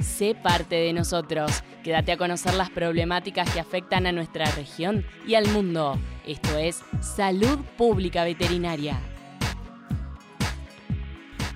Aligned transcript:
Sé 0.00 0.36
parte 0.36 0.76
de 0.76 0.92
nosotros. 0.92 1.64
Quédate 1.82 2.12
a 2.12 2.16
conocer 2.16 2.54
las 2.54 2.70
problemáticas 2.70 3.50
que 3.50 3.58
afectan 3.58 4.06
a 4.06 4.12
nuestra 4.12 4.44
región 4.52 5.04
y 5.26 5.34
al 5.34 5.48
mundo. 5.48 5.98
Esto 6.24 6.56
es 6.56 6.82
Salud 7.00 7.58
Pública 7.76 8.22
Veterinaria. 8.22 9.00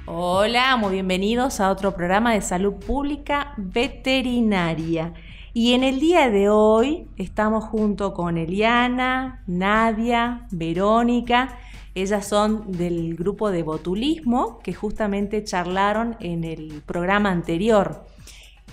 Hola, 0.07 0.77
muy 0.77 0.95
bienvenidos 0.95 1.61
a 1.61 1.71
otro 1.71 1.95
programa 1.95 2.35
de 2.35 2.41
Salud 2.41 2.75
Pública 2.75 3.55
Veterinaria. 3.57 5.15
Y 5.55 5.75
en 5.75 5.85
el 5.85 6.01
día 6.01 6.29
de 6.29 6.49
hoy 6.49 7.07
estamos 7.17 7.65
junto 7.65 8.13
con 8.13 8.39
Eliana, 8.39 9.45
Nadia, 9.47 10.49
Verónica. 10.51 11.59
Ellas 11.95 12.27
son 12.27 12.73
del 12.73 13.15
grupo 13.15 13.53
de 13.53 13.63
botulismo 13.63 14.59
que 14.65 14.75
justamente 14.75 15.45
charlaron 15.45 16.17
en 16.19 16.43
el 16.43 16.83
programa 16.85 17.31
anterior. 17.31 18.05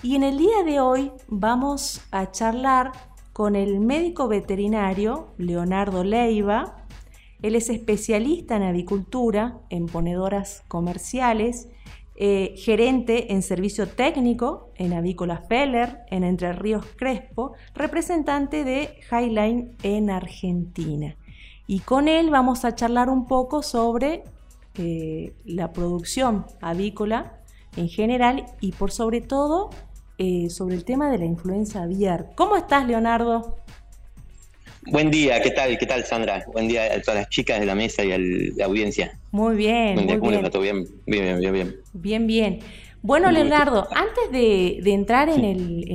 Y 0.02 0.16
en 0.16 0.22
el 0.22 0.38
día 0.38 0.62
de 0.64 0.80
hoy 0.80 1.12
vamos 1.28 2.00
a 2.10 2.30
charlar 2.30 2.92
con 3.34 3.54
el 3.54 3.80
médico 3.80 4.28
veterinario 4.28 5.28
Leonardo 5.36 6.04
Leiva. 6.04 6.86
Él 7.42 7.54
es 7.54 7.68
especialista 7.68 8.56
en 8.56 8.62
avicultura, 8.62 9.58
en 9.68 9.86
ponedoras 9.86 10.62
comerciales, 10.68 11.68
eh, 12.16 12.54
gerente 12.56 13.34
en 13.34 13.42
servicio 13.42 13.88
técnico 13.88 14.70
en 14.76 14.94
Avícola 14.94 15.36
Feller, 15.36 15.98
en 16.10 16.24
Entre 16.24 16.54
Ríos 16.54 16.86
Crespo, 16.96 17.52
representante 17.74 18.64
de 18.64 19.00
Highline 19.10 19.76
en 19.82 20.08
Argentina. 20.08 21.14
Y 21.66 21.80
con 21.80 22.08
él 22.08 22.30
vamos 22.30 22.64
a 22.64 22.74
charlar 22.74 23.10
un 23.10 23.26
poco 23.26 23.62
sobre 23.62 24.24
eh, 24.76 25.34
la 25.44 25.74
producción 25.74 26.46
avícola 26.62 27.40
en 27.76 27.88
general 27.88 28.46
y 28.60 28.72
por 28.72 28.90
sobre 28.90 29.20
todo 29.20 29.70
eh, 30.22 30.50
sobre 30.50 30.74
el 30.74 30.84
tema 30.84 31.10
de 31.10 31.16
la 31.16 31.24
influenza 31.24 31.82
aviar. 31.82 32.32
¿Cómo 32.34 32.54
estás, 32.54 32.86
Leonardo? 32.86 33.56
Buen 34.86 35.10
día, 35.10 35.40
¿qué 35.40 35.50
tal? 35.50 35.78
¿Qué 35.78 35.86
tal, 35.86 36.04
Sandra? 36.04 36.44
Buen 36.52 36.68
día 36.68 36.92
a 36.92 37.00
todas 37.00 37.20
las 37.20 37.30
chicas 37.30 37.58
de 37.58 37.64
la 37.64 37.74
mesa 37.74 38.04
y 38.04 38.12
a 38.12 38.18
la 38.18 38.66
audiencia. 38.66 39.18
Muy 39.30 39.56
bien. 39.56 39.94
Buen 39.94 40.06
día, 40.06 40.18
muy 40.18 40.36
¿cómo 40.36 40.60
bien? 40.60 40.84
Bien, 41.06 41.24
bien, 41.24 41.40
bien, 41.40 41.52
bien. 41.54 41.76
Bien, 41.94 42.26
bien. 42.26 42.58
Bueno, 43.00 43.30
Leonardo, 43.30 43.88
antes 43.92 44.30
de, 44.30 44.92
entrar 44.92 45.30
en, 45.30 45.42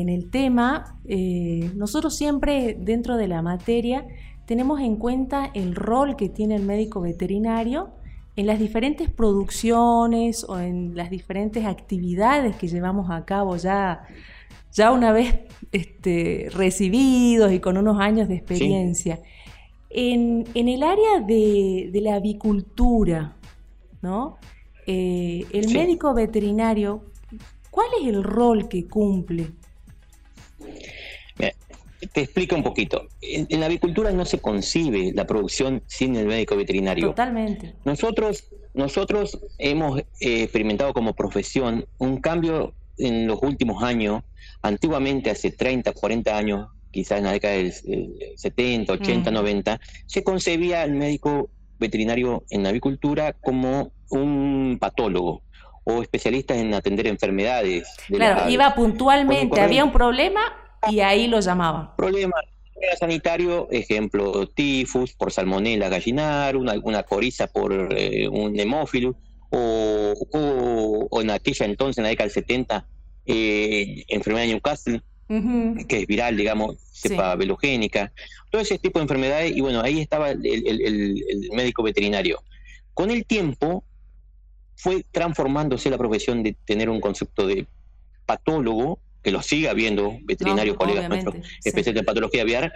el, 0.09 0.31
tema, 0.31 0.97
eh, 1.07 1.69
nosotros 1.75 2.17
siempre 2.17 2.75
dentro 2.79 3.17
de 3.17 3.27
la 3.27 3.43
materia 3.43 4.07
tenemos 4.47 4.81
en 4.81 4.95
cuenta 4.95 5.51
el 5.53 5.75
rol 5.75 6.15
que 6.15 6.29
tiene 6.29 6.55
el 6.55 6.63
médico 6.63 6.99
veterinario 6.99 7.91
en 8.35 8.47
las 8.47 8.59
diferentes 8.59 9.09
producciones 9.09 10.43
o 10.43 10.59
en 10.59 10.95
las 10.95 11.09
diferentes 11.09 11.65
actividades 11.65 12.55
que 12.57 12.67
llevamos 12.67 13.09
a 13.09 13.23
cabo 13.25 13.55
ya, 13.55 14.05
ya 14.73 14.91
una 14.91 15.11
vez 15.11 15.35
este, 15.71 16.49
recibidos 16.51 17.53
y 17.53 17.59
con 17.59 17.77
unos 17.77 17.99
años 17.99 18.27
de 18.27 18.35
experiencia. 18.35 19.19
En, 19.89 20.45
el 20.53 20.83
área 20.83 21.21
de, 21.25 21.89
la 22.01 22.15
avicultura, 22.15 23.37
¿no? 24.01 24.37
Eh, 24.85 25.45
el 25.51 25.73
médico 25.73 26.13
veterinario, 26.13 27.05
¿cuál 27.71 27.87
es 28.01 28.07
el 28.07 28.23
rol 28.23 28.67
que 28.67 28.85
cumple? 28.87 29.51
Te 32.15 32.21
explico 32.21 32.55
un 32.55 32.63
poquito. 32.63 33.09
En, 33.21 33.59
la 33.59 33.65
avicultura 33.65 34.09
no 34.11 34.23
se 34.23 34.39
concibe 34.39 35.11
la 35.13 35.27
producción 35.27 35.83
sin 35.85 36.15
el 36.15 36.27
médico 36.27 36.55
veterinario. 36.55 37.09
Totalmente. 37.09 37.75
Nosotros, 37.83 38.45
nosotros 38.73 39.37
hemos 39.57 39.99
eh, 39.99 40.43
experimentado 40.43 40.93
como 40.93 41.13
profesión 41.13 41.85
un 41.97 42.21
cambio 42.21 42.73
en 42.97 43.27
los 43.27 43.43
últimos 43.43 43.83
años. 43.83 44.23
Antiguamente, 44.61 45.29
hace 45.29 45.51
30, 45.51 45.91
40 45.91 46.37
años, 46.37 46.69
quizás 46.89 47.17
en 47.17 47.25
la 47.25 47.33
década 47.33 47.55
del 47.55 47.73
70, 48.37 48.93
80, 48.93 49.29
90, 49.29 49.81
se 50.05 50.23
concebía 50.23 50.83
al 50.83 50.93
médico 50.93 51.49
veterinario 51.79 52.45
en 52.49 52.63
la 52.63 52.69
avicultura 52.69 53.33
como 53.33 53.91
un 54.09 54.77
patólogo 54.79 55.41
o 55.83 56.01
especialista 56.01 56.55
en 56.55 56.73
atender 56.73 57.07
enfermedades. 57.07 57.93
claro, 58.07 58.49
iba 58.49 58.73
puntualmente, 58.73 59.59
había 59.59 59.83
un 59.83 59.91
problema, 59.91 60.41
y 60.89 60.99
ahí 60.99 61.27
lo 61.27 61.39
llamaban. 61.39 61.95
Problema 61.95 62.35
sanitario, 62.99 63.67
ejemplo, 63.71 64.47
tifus 64.47 65.13
por 65.13 65.31
salmonella 65.31 65.89
gallinar, 65.89 66.55
una, 66.55 66.73
una 66.83 67.03
coriza 67.03 67.47
por 67.47 67.93
eh, 67.97 68.27
un 68.27 68.59
hemófilo, 68.59 69.15
o, 69.49 70.13
o, 71.09 71.21
en 71.21 71.29
aquella 71.29 71.65
entonces, 71.65 71.97
en 71.97 72.03
la 72.03 72.09
década 72.09 72.25
del 72.25 72.33
70, 72.33 72.87
eh, 73.25 74.03
enfermedad 74.09 74.45
de 74.45 74.51
Newcastle, 74.53 75.01
que 75.87 76.01
es 76.01 76.07
viral, 76.07 76.37
digamos, 76.37 76.77
cepa 76.93 77.35
velogénica, 77.35 78.11
todo 78.51 78.61
ese 78.61 78.77
tipo 78.77 78.99
de 78.99 79.03
enfermedades, 79.03 79.55
y 79.55 79.61
bueno, 79.61 79.81
ahí 79.81 79.99
estaba 79.99 80.31
el, 80.31 80.45
el 80.45 81.49
médico 81.53 81.81
veterinario. 81.81 82.43
Con 82.93 83.09
el 83.09 83.25
tiempo 83.25 83.83
fue 84.75 85.05
transformándose 85.11 85.89
la 85.89 85.97
profesión 85.97 86.43
de 86.43 86.55
tener 86.65 86.89
un 86.89 87.01
concepto 87.01 87.47
de 87.47 87.65
patólogo 88.25 88.99
que 89.25 89.31
lo 89.31 89.41
siga 89.41 89.73
viendo 89.73 90.19
veterinarios, 90.21 90.77
colegas 90.77 91.09
nuestros, 91.09 91.35
especialistas 91.63 92.01
en 92.01 92.05
patología 92.05 92.43
aviar, 92.43 92.71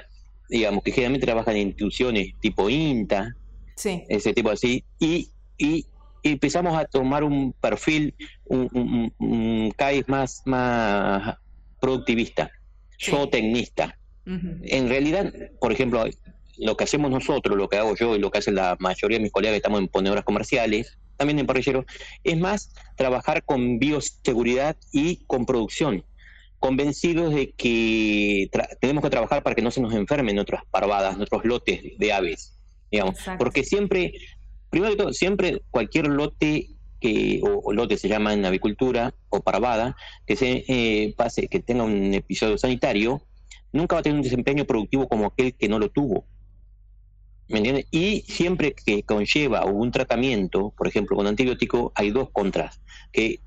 digamos, 0.50 0.84
que 0.84 0.92
generalmente 0.92 1.28
trabajan 1.28 1.56
en 1.56 1.68
instituciones 1.68 2.34
tipo 2.40 2.68
INTA, 2.72 3.36
ese 3.78 4.34
tipo 4.34 4.50
así, 4.50 4.84
y, 5.00 5.30
y, 5.60 5.86
empezamos 6.24 6.76
a 6.76 6.86
tomar 6.86 7.24
un 7.24 7.54
perfil, 7.54 8.16
un, 8.46 9.14
un, 9.20 9.72
CAIS 9.78 10.10
más, 10.10 10.42
más 10.46 11.38
productivista, 11.80 12.52
zootecnista. 13.00 13.96
En 14.26 14.90
realidad, 14.90 15.32
por 15.62 15.72
ejemplo, 15.72 16.04
lo 16.58 16.76
que 16.76 16.84
hacemos 16.84 17.12
nosotros, 17.12 17.56
lo 17.56 17.70
que 17.70 17.78
hago 17.78 17.96
yo 17.96 18.16
y 18.16 18.20
lo 18.20 18.32
que 18.32 18.40
hacen 18.40 18.56
la 18.56 18.76
mayoría 18.80 19.18
de 19.18 19.24
mis 19.24 19.32
colegas 19.32 19.54
que 19.54 19.58
estamos 19.58 19.80
en 19.80 19.88
ponedoras 19.88 20.24
comerciales, 20.24 20.98
también 21.16 21.40
en 21.40 21.46
parrillero, 21.46 21.86
es 22.24 22.38
más 22.38 22.74
trabajar 22.96 23.44
con 23.44 23.78
bioseguridad 23.78 24.76
y 24.92 25.18
con 25.28 25.46
producción 25.46 26.04
convencidos 26.60 27.34
de 27.34 27.52
que 27.52 28.50
tenemos 28.80 29.04
que 29.04 29.10
trabajar 29.10 29.44
para 29.44 29.56
que 29.56 29.62
no 29.62 29.72
se 29.72 29.82
nos 29.82 29.94
enfermen 29.94 30.36
nuestras 30.36 30.64
parvadas, 30.66 31.18
nuestros 31.18 31.46
lotes 31.46 31.98
de 31.98 32.14
aves, 32.14 32.60
digamos, 32.92 33.16
porque 33.38 33.64
siempre, 33.64 34.14
primero 34.70 34.92
de 34.92 34.98
todo, 34.98 35.14
siempre 35.14 35.62
cualquier 35.72 36.08
lote 36.08 36.70
que 37.00 37.42
o, 37.44 37.72
lote 37.72 37.98
se 37.98 38.10
llama 38.10 38.34
en 38.34 38.46
avicultura 38.46 39.14
o 39.30 39.42
parvada 39.42 39.96
que 40.28 40.36
se 40.36 40.66
eh, 40.68 41.14
pase, 41.16 41.48
que 41.48 41.60
tenga 41.60 41.84
un 41.84 42.14
episodio 42.14 42.58
sanitario, 42.58 43.22
nunca 43.72 43.96
va 43.96 44.02
a 44.02 44.04
tener 44.04 44.18
un 44.18 44.24
desempeño 44.24 44.66
productivo 44.66 45.08
como 45.08 45.28
aquel 45.28 45.54
que 45.56 45.70
no 45.70 45.80
lo 45.80 45.90
tuvo. 45.90 46.26
¿Me 47.48 47.58
entiendes? 47.58 47.88
Y 47.90 48.22
siempre 48.28 48.74
que 48.74 49.02
conlleva 49.04 49.66
un 49.66 49.92
tratamiento, 49.92 50.72
por 50.78 50.88
ejemplo, 50.88 51.18
con 51.18 51.26
antibiótico, 51.26 51.92
hay 51.96 52.12
dos 52.12 52.30
contras, 52.30 52.80
que 53.12 53.40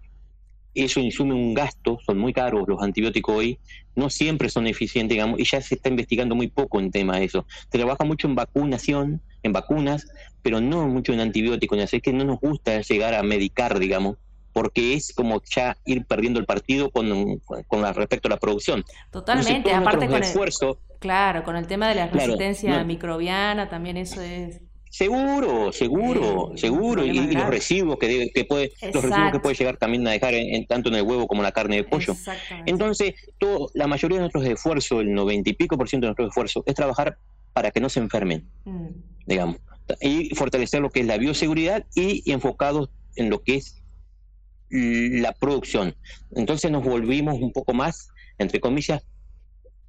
eso 0.75 1.01
insume 1.01 1.35
un 1.35 1.55
gasto, 1.55 1.99
son 2.05 2.19
muy 2.19 2.33
caros 2.33 2.65
los 2.67 2.83
antibióticos 2.83 3.37
hoy, 3.37 3.59
no 3.95 4.11
siempre 4.11 4.49
son 4.49 4.67
eficientes, 4.67 5.15
digamos, 5.17 5.39
y 5.39 5.45
ya 5.45 5.61
se 5.61 5.75
está 5.75 5.89
investigando 5.89 6.35
muy 6.35 6.49
poco 6.49 6.81
en 6.81 6.91
tema 6.91 7.19
de 7.19 7.25
eso. 7.25 7.47
Se 7.71 7.79
trabaja 7.79 8.05
mucho 8.05 8.27
en 8.27 8.35
vacunación, 8.35 9.21
en 9.43 9.53
vacunas, 9.53 10.07
pero 10.43 10.61
no 10.61 10.89
mucho 10.89 11.13
en 11.13 11.21
antibióticos, 11.21 11.79
así 11.81 12.01
que 12.01 12.13
no 12.13 12.25
nos 12.25 12.41
gusta 12.41 12.81
llegar 12.81 13.15
a 13.15 13.23
medicar, 13.23 13.79
digamos, 13.79 14.17
porque 14.53 14.95
es 14.95 15.13
como 15.15 15.43
ya 15.45 15.77
ir 15.85 16.05
perdiendo 16.05 16.39
el 16.39 16.47
partido 16.47 16.91
con, 16.91 17.39
con 17.39 17.95
respecto 17.95 18.29
a 18.29 18.31
la 18.31 18.37
producción. 18.37 18.85
Totalmente, 19.11 19.73
aparte 19.73 20.07
con 20.07 20.23
el, 20.23 20.77
claro, 20.99 21.43
con 21.45 21.57
el 21.57 21.67
tema 21.67 21.89
de 21.89 21.95
la 21.95 22.07
resistencia 22.09 22.85
microbiana, 22.85 23.69
también 23.69 23.97
eso 23.97 24.21
es 24.21 24.61
Seguro, 24.93 25.73
seguro, 25.73 26.53
seguro. 26.55 27.03
Y, 27.03 27.15
los 27.15 27.49
residuos 27.49 27.97
que, 27.99 28.31
que 28.31 28.45
puede, 28.45 28.73
los 28.93 29.03
residuos 29.03 29.33
que 29.33 29.41
puede 29.41 29.55
llegar 29.55 29.79
también 29.79 30.07
a 30.07 30.11
dejar 30.11 30.35
en, 30.35 30.67
tanto 30.67 30.91
en 30.91 30.97
el 30.97 31.03
huevo 31.03 31.27
como 31.27 31.41
en 31.41 31.45
la 31.45 31.53
carne 31.53 31.77
de 31.77 31.85
pollo. 31.85 32.15
Entonces, 32.67 33.15
todo, 33.39 33.71
la 33.73 33.87
mayoría 33.87 34.19
de 34.19 34.21
nuestros 34.21 34.45
esfuerzos, 34.45 35.01
el 35.01 35.15
noventa 35.15 35.49
y 35.49 35.55
pico 35.55 35.79
por 35.79 35.89
ciento 35.89 36.05
de 36.05 36.09
nuestros 36.11 36.29
esfuerzos, 36.29 36.63
es 36.67 36.75
trabajar 36.75 37.17
para 37.55 37.71
que 37.71 37.81
no 37.81 37.89
se 37.89 38.01
enfermen, 38.01 38.47
mm. 38.67 38.89
digamos, 39.25 39.57
y 40.03 40.35
fortalecer 40.35 40.83
lo 40.83 40.91
que 40.91 41.01
es 41.01 41.07
la 41.07 41.17
bioseguridad 41.17 41.87
y, 41.95 42.23
y 42.27 42.33
enfocados 42.33 42.91
en 43.17 43.31
lo 43.31 43.43
que 43.43 43.55
es 43.55 43.83
la 44.69 45.33
producción. 45.33 45.95
Entonces 46.37 46.71
nos 46.71 46.85
volvimos 46.85 47.41
un 47.41 47.53
poco 47.53 47.73
más, 47.73 48.11
entre 48.37 48.61
comillas, 48.61 49.03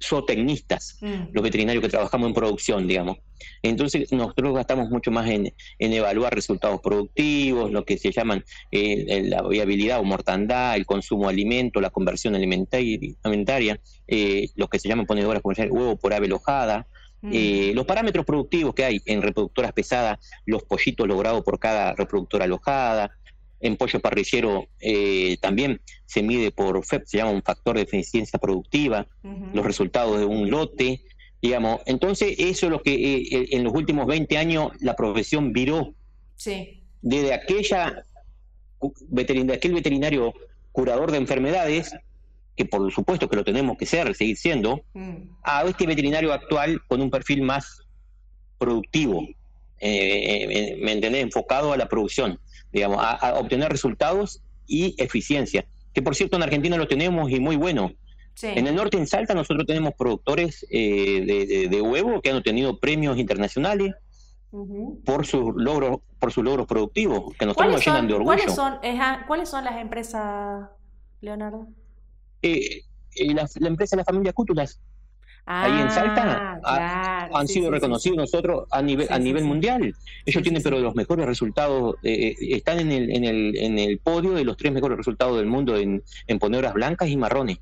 zootecnistas, 0.06 0.98
mm. 1.00 1.32
los 1.32 1.42
veterinarios 1.42 1.82
que 1.82 1.88
trabajamos 1.88 2.28
en 2.28 2.34
producción, 2.34 2.86
digamos. 2.86 3.18
Entonces 3.62 4.12
nosotros 4.12 4.54
gastamos 4.54 4.90
mucho 4.90 5.10
más 5.10 5.28
en, 5.28 5.52
evaluar 5.78 6.34
resultados 6.34 6.80
productivos, 6.80 7.70
lo 7.70 7.84
que 7.84 7.98
se 7.98 8.12
llaman 8.12 8.44
eh, 8.70 9.22
la 9.24 9.42
viabilidad 9.42 10.00
o 10.00 10.04
mortandad, 10.04 10.76
el 10.76 10.86
consumo 10.86 11.24
de 11.24 11.30
alimento, 11.30 11.80
la 11.80 11.90
conversión 11.90 12.34
alimentaria, 12.34 13.80
eh, 14.06 14.48
lo 14.56 14.68
que 14.68 14.78
se 14.78 14.88
llaman 14.88 15.06
ponedoras 15.06 15.42
comerciales, 15.42 15.72
huevo 15.72 15.96
por 15.96 16.14
ave 16.14 16.26
alojada, 16.26 16.86
mm. 17.22 17.30
eh, 17.32 17.72
los 17.74 17.86
parámetros 17.86 18.24
productivos 18.24 18.74
que 18.74 18.84
hay 18.84 19.02
en 19.06 19.22
reproductoras 19.22 19.72
pesadas, 19.72 20.18
los 20.46 20.62
pollitos 20.64 21.06
logrados 21.06 21.42
por 21.42 21.58
cada 21.58 21.94
reproductora 21.94 22.44
alojada, 22.44 23.10
en 23.64 23.78
pollo 23.78 23.98
parrillero 23.98 24.68
eh, 24.78 25.38
también 25.40 25.80
se 26.04 26.22
mide 26.22 26.50
por 26.50 26.84
FEP, 26.84 27.06
se 27.06 27.16
llama 27.16 27.30
un 27.30 27.42
factor 27.42 27.76
de 27.76 27.82
eficiencia 27.82 28.38
productiva, 28.38 29.06
los 29.54 29.64
resultados 29.64 30.18
de 30.18 30.26
un 30.26 30.50
lote, 30.50 31.00
digamos. 31.40 31.80
Entonces, 31.86 32.36
eso 32.38 32.66
es 32.66 32.72
lo 32.72 32.82
que 32.82 32.92
eh, 32.92 33.48
en 33.52 33.64
los 33.64 33.72
últimos 33.72 34.06
20 34.06 34.36
años 34.36 34.70
la 34.80 34.94
profesión 34.94 35.54
viró. 35.54 35.94
Sí. 36.36 36.82
Desde 37.00 37.32
aquella 37.32 38.04
aquel 39.52 39.72
veterinario 39.72 40.34
curador 40.70 41.10
de 41.10 41.16
enfermedades, 41.16 41.96
que 42.56 42.66
por 42.66 42.92
supuesto 42.92 43.30
que 43.30 43.36
lo 43.36 43.44
tenemos 43.44 43.78
que 43.78 43.86
ser, 43.86 44.14
seguir 44.14 44.36
siendo, 44.36 44.84
mm. 44.92 45.14
a 45.42 45.64
este 45.64 45.86
veterinario 45.86 46.34
actual 46.34 46.82
con 46.86 47.00
un 47.00 47.10
perfil 47.10 47.40
más 47.40 47.80
productivo, 48.58 49.26
eh, 49.80 50.76
¿me 50.82 50.92
entendés? 50.92 51.22
Enfocado 51.22 51.72
a 51.72 51.78
la 51.78 51.88
producción, 51.88 52.38
digamos, 52.74 52.98
a, 53.00 53.34
obtener 53.38 53.70
resultados 53.70 54.42
y 54.66 54.94
eficiencia, 54.98 55.64
que 55.94 56.02
por 56.02 56.14
cierto 56.14 56.36
en 56.36 56.42
Argentina 56.42 56.76
lo 56.76 56.88
tenemos 56.88 57.30
y 57.30 57.40
muy 57.40 57.56
bueno. 57.56 57.92
En 58.42 58.66
el 58.66 58.74
norte, 58.74 58.98
en 58.98 59.06
Salta, 59.06 59.32
nosotros 59.32 59.64
tenemos 59.64 59.94
productores 59.96 60.66
eh, 60.68 61.68
de, 61.70 61.80
huevo 61.80 62.20
que 62.20 62.30
han 62.30 62.36
obtenido 62.36 62.80
premios 62.80 63.16
internacionales 63.16 63.94
por 65.04 65.24
sus 65.24 65.54
logros, 65.54 65.98
por 66.18 66.32
sus 66.32 66.42
logros 66.42 66.66
productivos, 66.66 67.32
que 67.38 67.46
nosotros 67.46 67.72
nos 67.72 67.86
llenan 67.86 68.08
de 68.08 68.14
orgullo. 68.14 68.36
¿cuáles 68.36 68.54
son, 68.54 68.78
¿Cuáles 69.28 69.48
son 69.48 69.64
las 69.64 69.80
empresas, 69.80 70.68
Leonardo? 71.20 71.68
Eh, 72.42 72.82
la, 73.32 73.48
la, 73.60 73.68
empresa 73.68 73.94
de 73.94 74.00
la 74.00 74.04
familia 74.04 74.32
Cútulas 74.32 74.80
ahí 75.46 75.80
en 75.80 75.90
Salta 75.90 76.60
ah, 76.64 77.28
han 77.32 77.48
sido 77.48 77.70
reconocidos 77.70 78.16
nosotros 78.16 78.66
a 78.70 78.80
nivel 78.82 79.06
a 79.10 79.18
nivel 79.18 79.44
mundial. 79.44 79.94
Ellos 80.24 80.42
tienen 80.42 80.62
pero 80.62 80.78
los 80.78 80.94
mejores 80.94 81.26
resultados, 81.26 81.96
eh, 82.02 82.34
eh, 82.40 82.56
están 82.56 82.80
en 82.80 82.90
el, 82.90 83.10
en, 83.14 83.24
el, 83.24 83.56
en 83.56 83.78
el 83.78 83.98
podio 83.98 84.32
de 84.32 84.44
los 84.44 84.56
tres 84.56 84.72
mejores 84.72 84.96
resultados 84.96 85.36
del 85.36 85.46
mundo 85.46 85.76
en, 85.76 86.02
en 86.26 86.38
ponedoras 86.38 86.74
blancas 86.74 87.08
y 87.08 87.16
marrones. 87.16 87.58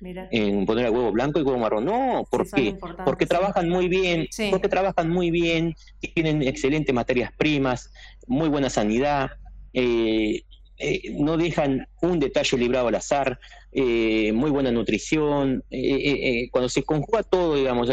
En 0.00 0.66
poner 0.66 0.86
el 0.86 0.92
huevo 0.92 1.10
blanco 1.10 1.38
y 1.38 1.42
huevo 1.42 1.58
marrón. 1.58 1.86
No, 1.86 2.26
¿por 2.30 2.48
qué? 2.50 2.76
Porque 3.04 3.24
trabajan 3.24 3.68
muy 3.68 3.88
bien, 3.88 4.28
porque 4.50 4.68
trabajan 4.68 5.08
muy 5.08 5.30
bien, 5.30 5.74
tienen 6.14 6.42
excelentes 6.42 6.94
materias 6.94 7.32
primas, 7.36 7.90
muy 8.26 8.50
buena 8.50 8.68
sanidad, 8.68 9.30
eh, 9.72 10.42
eh, 10.78 11.10
no 11.12 11.38
dejan 11.38 11.88
un 12.02 12.20
detalle 12.20 12.58
librado 12.58 12.88
al 12.88 12.94
azar, 12.96 13.38
eh, 13.72 14.30
muy 14.32 14.50
buena 14.50 14.70
nutrición, 14.70 15.64
eh, 15.70 16.48
cuando 16.50 16.68
se 16.68 16.82
conjuga 16.82 17.22
todo, 17.22 17.54
digamos, 17.54 17.88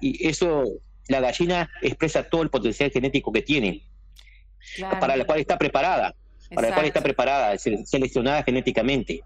y 0.00 0.26
eso, 0.26 0.64
la 1.08 1.20
gallina 1.20 1.70
expresa 1.82 2.28
todo 2.28 2.42
el 2.42 2.50
potencial 2.50 2.90
genético 2.90 3.30
que 3.32 3.42
tiene, 3.42 3.82
para 5.00 5.16
la 5.16 5.24
cual 5.24 5.38
está 5.38 5.56
preparada, 5.56 6.16
para 6.52 6.70
la 6.70 6.74
cual 6.74 6.86
está 6.86 7.00
preparada, 7.00 7.56
seleccionada 7.58 8.42
genéticamente. 8.42 9.22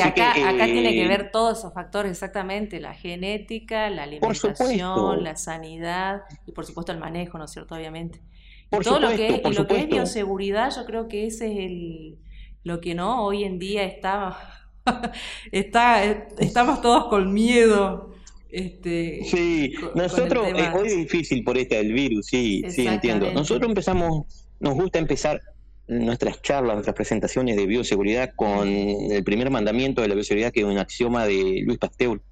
acá, 0.00 0.34
tiene 0.34 0.94
que 0.94 1.08
ver 1.08 1.32
todos 1.32 1.58
esos 1.58 1.74
factores 1.74 2.12
exactamente, 2.12 2.78
la 2.78 2.94
genética, 2.94 3.90
la 3.90 4.04
alimentación, 4.04 5.24
la 5.24 5.34
sanidad 5.34 6.22
y 6.46 6.52
por 6.52 6.64
supuesto 6.64 6.92
el 6.92 6.98
manejo, 6.98 7.38
¿no 7.38 7.46
es 7.46 7.50
cierto? 7.50 7.74
Obviamente 7.74 8.20
todo 8.70 9.00
lo 9.00 9.08
que, 9.08 9.40
es, 9.42 9.58
lo 9.58 9.66
que 9.66 9.80
es 9.80 9.88
bioseguridad, 9.88 10.74
yo 10.74 10.84
creo 10.84 11.08
que 11.08 11.26
ese 11.26 11.50
es 11.50 11.58
el, 11.58 12.18
lo 12.64 12.80
que 12.80 12.94
no 12.94 13.24
hoy 13.24 13.44
en 13.44 13.58
día 13.58 13.84
está, 13.84 14.36
está 15.52 16.04
estamos 16.38 16.80
todos 16.80 17.08
con 17.08 17.32
miedo. 17.32 18.14
Este, 18.50 19.20
sí, 19.24 19.74
nosotros, 19.94 20.46
hoy 20.74 20.86
es 20.86 20.96
difícil 20.96 21.44
por 21.44 21.58
este 21.58 21.76
del 21.76 21.92
virus, 21.92 22.26
sí, 22.26 22.62
sí, 22.68 22.86
entiendo. 22.86 23.30
Nosotros 23.32 23.68
empezamos, 23.68 24.26
nos 24.58 24.74
gusta 24.74 24.98
empezar 24.98 25.40
nuestras 25.86 26.40
charlas, 26.42 26.74
nuestras 26.74 26.94
presentaciones 26.94 27.56
de 27.56 27.66
bioseguridad 27.66 28.32
con 28.36 28.68
el 28.68 29.24
primer 29.24 29.50
mandamiento 29.50 30.02
de 30.02 30.08
la 30.08 30.14
bioseguridad, 30.14 30.52
que 30.52 30.60
es 30.60 30.66
un 30.66 30.78
axioma 30.78 31.26
de 31.26 31.62
Luis 31.64 31.78
Pasteur, 31.78 32.22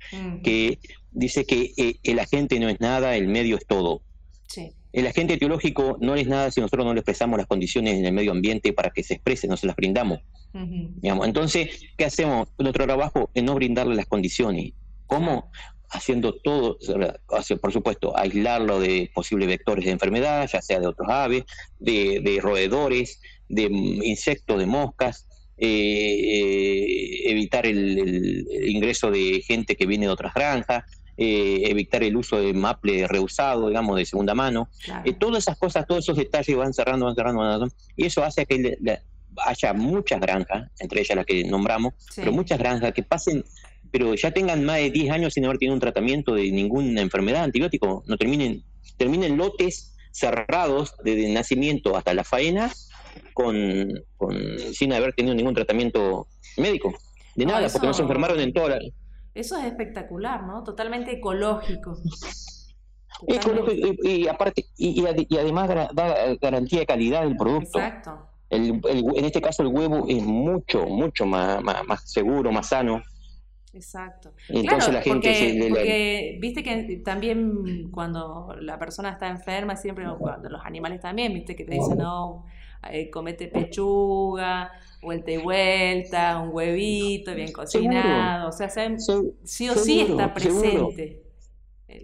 que 0.43 0.79
dice 1.11 1.45
que 1.45 1.73
eh, 1.77 1.97
el 2.03 2.19
agente 2.19 2.61
no 2.61 2.69
es 2.69 2.81
nada, 2.81 3.17
el 3.17 3.29
medio 3.29 3.57
es 3.57 3.67
todo. 3.67 4.03
Sí. 4.47 4.73
El 4.97 5.07
agente 5.07 5.35
etiológico 5.35 5.99
no 6.01 6.15
es 6.15 6.27
nada 6.27 6.51
si 6.51 6.63
nosotros 6.63 6.87
no 6.87 6.95
le 6.95 7.01
expresamos 7.01 7.37
las 7.37 7.47
condiciones 7.47 7.99
en 7.99 8.07
el 8.07 8.15
medio 8.15 8.33
ambiente 8.33 8.73
para 8.73 8.89
que 8.89 9.03
se 9.03 9.13
exprese, 9.13 9.47
no 9.47 9.59
se 9.59 9.67
las 9.67 9.77
brindamos. 9.77 10.21
Entonces, 11.03 11.83
¿qué 11.99 12.07
hacemos? 12.07 12.49
Nuestro 12.59 12.87
trabajo 12.87 13.29
es 13.35 13.45
no 13.45 13.55
brindarle 13.55 13.95
las 13.95 14.07
condiciones. 14.07 14.73
¿Cómo? 15.07 15.51
Haciendo 15.91 16.37
todo, 16.37 16.79
por 17.61 17.73
supuesto, 17.75 18.17
aislarlo 18.17 18.81
de 18.81 19.11
posibles 19.15 19.49
vectores 19.49 19.85
de 19.85 19.91
enfermedad, 19.91 20.49
ya 20.51 20.63
sea 20.63 20.81
de 20.81 20.87
otros 20.87 21.11
aves, 21.11 21.45
de, 21.79 22.39
roedores, 22.41 23.21
de 23.51 23.65
insectos, 23.65 24.59
de 24.59 24.65
moscas, 24.65 25.29
eh, 25.59 25.69
eh, 25.69 27.31
evitar 27.33 27.67
el, 27.67 28.49
ingreso 28.67 29.11
de 29.11 29.43
gente 29.47 29.77
que 29.77 29.85
viene 29.85 30.07
de 30.07 30.13
otras 30.13 30.33
granjas, 30.33 30.85
eh, 31.19 31.63
evitar 31.65 32.03
el 32.03 32.17
uso 32.17 32.39
de 32.39 32.53
maple 32.53 33.09
reusado, 33.09 33.69
digamos, 33.69 33.97
de 33.97 34.05
segunda 34.05 34.35
mano. 34.35 34.69
Eh, 35.05 35.15
todas 35.15 35.45
esas 35.45 35.57
cosas, 35.57 35.87
todos 35.87 36.05
esos 36.05 36.17
detalles 36.17 36.57
van 36.57 36.75
cerrando, 36.75 37.07
van 37.07 37.15
cerrando, 37.15 37.41
van 37.41 37.53
cerrando 37.53 37.75
y 37.97 38.07
eso 38.07 38.23
hace 38.23 38.45
que 38.45 38.77
haya 39.45 39.73
muchas 39.73 40.21
granjas, 40.21 40.71
entre 40.79 41.01
ellas 41.01 41.17
las 41.17 41.27
que 41.27 41.45
nombramos, 41.45 41.95
pero 42.15 42.33
muchas 42.33 42.59
granjas 42.59 42.93
que 42.93 43.03
pasen, 43.03 43.45
pero 43.91 44.15
ya 44.15 44.31
tengan 44.31 44.65
más 44.65 44.77
de 44.77 44.91
10 44.91 45.11
años 45.11 45.35
sin 45.35 45.45
haber 45.45 45.59
tenido 45.59 45.75
un 45.75 45.81
tratamiento 45.81 46.35
de 46.35 46.51
ninguna 46.51 47.01
enfermedad 47.01 47.45
antibiótico, 47.45 48.03
no 48.07 48.17
terminen, 48.17 48.63
terminen 48.97 49.37
lotes 49.37 49.95
cerrados 50.11 50.95
desde 51.03 51.27
el 51.27 51.35
nacimiento 51.35 51.97
hasta 51.97 52.15
la 52.15 52.25
faena 52.25 52.73
con, 53.35 53.89
sin 54.73 54.93
haber 54.93 55.15
tenido 55.15 55.35
ningún 55.35 55.55
tratamiento 55.55 56.27
médico. 56.57 56.95
De 57.35 57.45
nada, 57.45 57.69
porque 57.69 57.87
no 57.87 57.93
se 57.93 58.03
enfermaron 58.03 58.41
en 58.41 58.53
toda 58.53 58.71
la, 58.71 58.79
eso 59.37 59.57
es 59.59 59.65
espectacular, 59.65 60.45
¿no? 60.45 60.65
Totalmente 60.65 61.13
ecológico. 61.13 61.97
Ecológico 63.27 63.93
y, 64.03 64.29
aparte, 64.29 64.67
y, 64.77 65.05
además 65.37 65.69
da 65.95 66.35
garantía 66.41 66.81
de 66.81 66.87
calidad 66.87 67.23
del 67.23 67.37
producto. 67.37 67.79
Exacto. 67.79 68.29
El, 68.51 68.81
en 68.85 69.25
este 69.25 69.41
caso 69.41 69.63
el 69.63 69.69
huevo 69.69 70.05
es 70.09 70.23
mucho, 70.23 70.87
mucho 70.87 71.27
más, 71.27 71.63
más, 71.63 72.11
seguro, 72.11 72.53
más 72.53 72.69
sano. 72.69 73.03
Exacto. 73.73 74.33
Entonces 74.49 74.93
la 74.93 75.03
gente 75.03 75.29
porque, 75.29 75.67
porque, 75.69 76.39
viste 76.41 76.63
que 76.63 77.03
también 77.05 77.91
cuando 77.91 78.55
la 78.61 78.79
persona 78.79 79.11
está 79.11 79.29
enferma, 79.29 79.77
siempre, 79.77 80.07
cuando 80.19 80.49
los 80.49 80.65
animales 80.65 81.01
también, 81.01 81.35
viste 81.35 81.57
que 81.57 81.65
te 81.65 81.75
dicen, 81.75 81.99
no, 81.99 82.45
eh, 82.93 83.11
comete 83.11 83.49
pechuga, 83.49 84.73
vuelta 85.03 85.31
y 85.31 85.37
vuelta, 85.39 86.41
un 86.41 86.51
huevito 86.53 87.35
bien 87.35 87.53
cocinado, 87.53 88.49
o 88.49 88.53
sea, 88.53 88.69
sí 89.45 89.69
o 89.69 89.75
sí 89.75 90.01
está 90.01 90.33
presente. 90.33 91.26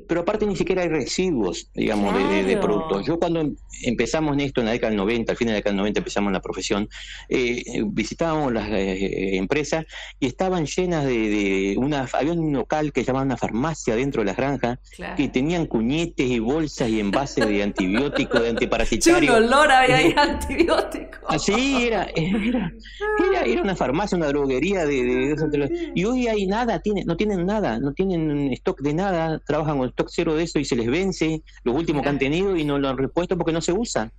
Pero 0.06 0.20
aparte 0.20 0.46
ni 0.46 0.56
siquiera 0.56 0.82
hay 0.82 0.88
residuos, 0.88 1.70
digamos, 1.74 2.14
de, 2.14 2.56
productos. 2.56 3.04
Yo 3.04 3.18
cuando 3.18 3.50
empezamos 3.82 4.34
en 4.34 4.40
esto 4.40 4.60
en 4.60 4.66
la 4.66 4.72
década 4.72 4.90
del 4.90 4.98
90, 4.98 5.32
al 5.32 5.38
fin 5.38 5.46
de 5.46 5.52
la 5.52 5.56
década 5.56 5.72
del 5.72 5.78
90 5.78 6.00
empezamos 6.00 6.28
en 6.28 6.34
la 6.34 6.40
profesión, 6.40 6.88
eh, 7.28 7.82
visitábamos 7.86 8.52
las 8.52 8.68
eh, 8.70 9.36
empresas 9.36 9.84
y 10.20 10.26
estaban 10.26 10.66
llenas 10.66 11.04
de, 11.04 11.74
una, 11.78 12.08
había 12.12 12.32
un 12.32 12.52
local 12.52 12.92
que 12.92 13.02
llamaban 13.02 13.28
una 13.28 13.36
farmacia 13.36 13.96
dentro 13.96 14.22
de 14.22 14.26
las 14.26 14.36
granjas 14.36 14.78
que 15.16 15.28
tenían 15.28 15.66
cuñetes 15.66 16.30
y 16.30 16.38
bolsas 16.38 16.88
y 16.88 17.00
envases 17.00 17.46
de 17.48 17.62
antibióticos, 17.62 18.40
de 18.40 18.48
antiparasitarios. 18.50 19.36
un 19.36 19.44
olor 19.44 19.70
había 19.70 19.96
ahí 19.96 20.14
antibióticos. 20.16 21.20
Así 21.28 21.86
era 21.86 22.08
era, 22.14 22.72
era, 23.44 23.62
una 23.62 23.76
farmacia, 23.76 24.16
una 24.16 24.28
droguería 24.28 24.84
de, 24.84 25.34
y 25.94 26.04
hoy 26.04 26.28
hay 26.28 26.46
nada, 26.46 26.80
tiene, 26.80 27.04
no 27.04 27.16
tienen 27.16 27.46
nada, 27.46 27.78
no 27.78 27.92
tienen 27.92 28.52
stock 28.52 28.80
de 28.80 28.94
nada, 28.94 29.40
trabajan 29.46 29.71
con 29.78 29.88
stock 29.88 30.08
cero 30.10 30.34
de 30.34 30.44
eso 30.44 30.58
y 30.58 30.64
se 30.64 30.76
les 30.76 30.86
vence 30.86 31.42
los 31.64 31.74
últimos 31.74 32.02
que 32.02 32.08
han 32.08 32.18
tenido 32.18 32.56
y 32.56 32.64
no 32.64 32.78
lo 32.78 32.88
han 32.88 32.98
repuesto 32.98 33.36
porque 33.36 33.52
no 33.52 33.60
se 33.60 33.72
usan. 33.72 34.12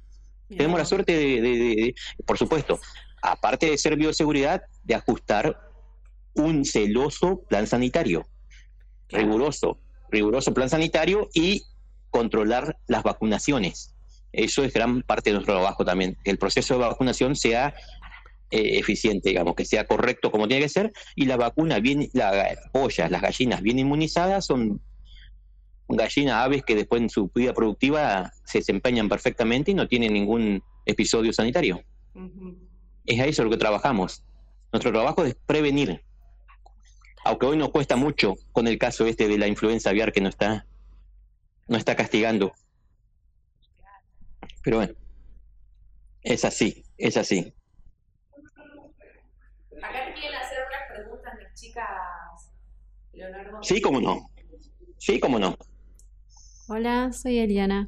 Tenemos 0.49 0.77
la 0.77 0.85
suerte 0.85 1.17
de, 1.17 1.95
por 2.25 2.37
supuesto, 2.37 2.79
aparte 3.21 3.69
de 3.69 3.77
ser 3.77 3.95
bioseguridad, 3.95 4.63
de 4.83 4.95
ajustar 4.95 5.59
un 6.35 6.65
celoso 6.65 7.41
plan 7.47 7.67
sanitario, 7.67 8.25
riguroso, 9.09 9.77
riguroso 10.09 10.53
plan 10.53 10.69
sanitario 10.69 11.29
y 11.33 11.63
controlar 12.09 12.77
las 12.87 13.03
vacunaciones. 13.03 13.93
Eso 14.31 14.63
es 14.63 14.73
gran 14.73 15.01
parte 15.03 15.29
de 15.29 15.35
nuestro 15.35 15.55
trabajo 15.55 15.85
también, 15.85 16.17
que 16.23 16.31
el 16.31 16.37
proceso 16.37 16.73
de 16.75 16.81
vacunación 16.81 17.35
sea 17.35 17.73
eh, 18.49 18.79
eficiente, 18.79 19.29
digamos, 19.29 19.55
que 19.55 19.65
sea 19.65 19.85
correcto 19.85 20.31
como 20.31 20.47
tiene 20.47 20.63
que 20.63 20.69
ser, 20.69 20.91
y 21.15 21.25
la 21.25 21.37
vacuna 21.37 21.79
bien, 21.79 22.09
las 22.13 22.57
pollas, 22.71 23.09
las 23.09 23.21
gallinas 23.21 23.61
bien 23.61 23.79
inmunizadas 23.79 24.45
son 24.45 24.81
gallinas, 25.95 26.35
aves 26.35 26.63
que 26.63 26.75
después 26.75 27.01
en 27.01 27.09
su 27.09 27.29
vida 27.33 27.53
productiva 27.53 28.31
se 28.45 28.59
desempeñan 28.59 29.09
perfectamente 29.09 29.71
y 29.71 29.73
no 29.73 29.87
tienen 29.87 30.13
ningún 30.13 30.63
episodio 30.85 31.33
sanitario. 31.33 31.83
Es 33.05 33.19
a 33.19 33.25
eso 33.25 33.43
lo 33.43 33.49
que 33.49 33.57
trabajamos. 33.57 34.23
Nuestro 34.71 34.91
trabajo 34.91 35.23
es 35.23 35.35
prevenir. 35.35 36.03
Aunque 37.25 37.45
hoy 37.45 37.57
nos 37.57 37.69
cuesta 37.69 37.95
mucho 37.95 38.35
con 38.51 38.67
el 38.67 38.77
caso 38.77 39.05
este 39.05 39.27
de 39.27 39.37
la 39.37 39.47
influenza 39.47 39.89
aviar 39.89 40.11
que 40.11 40.21
no 40.21 40.29
está, 40.29 40.65
no 41.67 41.77
está 41.77 41.95
castigando. 41.95 42.53
Pero 44.63 44.77
bueno, 44.77 44.93
es 46.21 46.45
así, 46.45 46.83
es 46.97 47.17
así. 47.17 47.53
Acá 49.81 50.05
te 50.05 50.13
quieren 50.13 50.39
hacer 50.39 50.59
unas 50.67 50.97
preguntas 50.97 51.33
las 51.41 51.59
chicas, 51.59 51.85
Leonardo. 53.11 53.61
Sí, 53.61 53.81
cómo 53.81 53.99
no. 53.99 54.29
Sí, 54.97 55.19
cómo 55.19 55.37
no. 55.37 55.57
Hola, 56.75 57.11
soy 57.13 57.37
Eliana. 57.37 57.87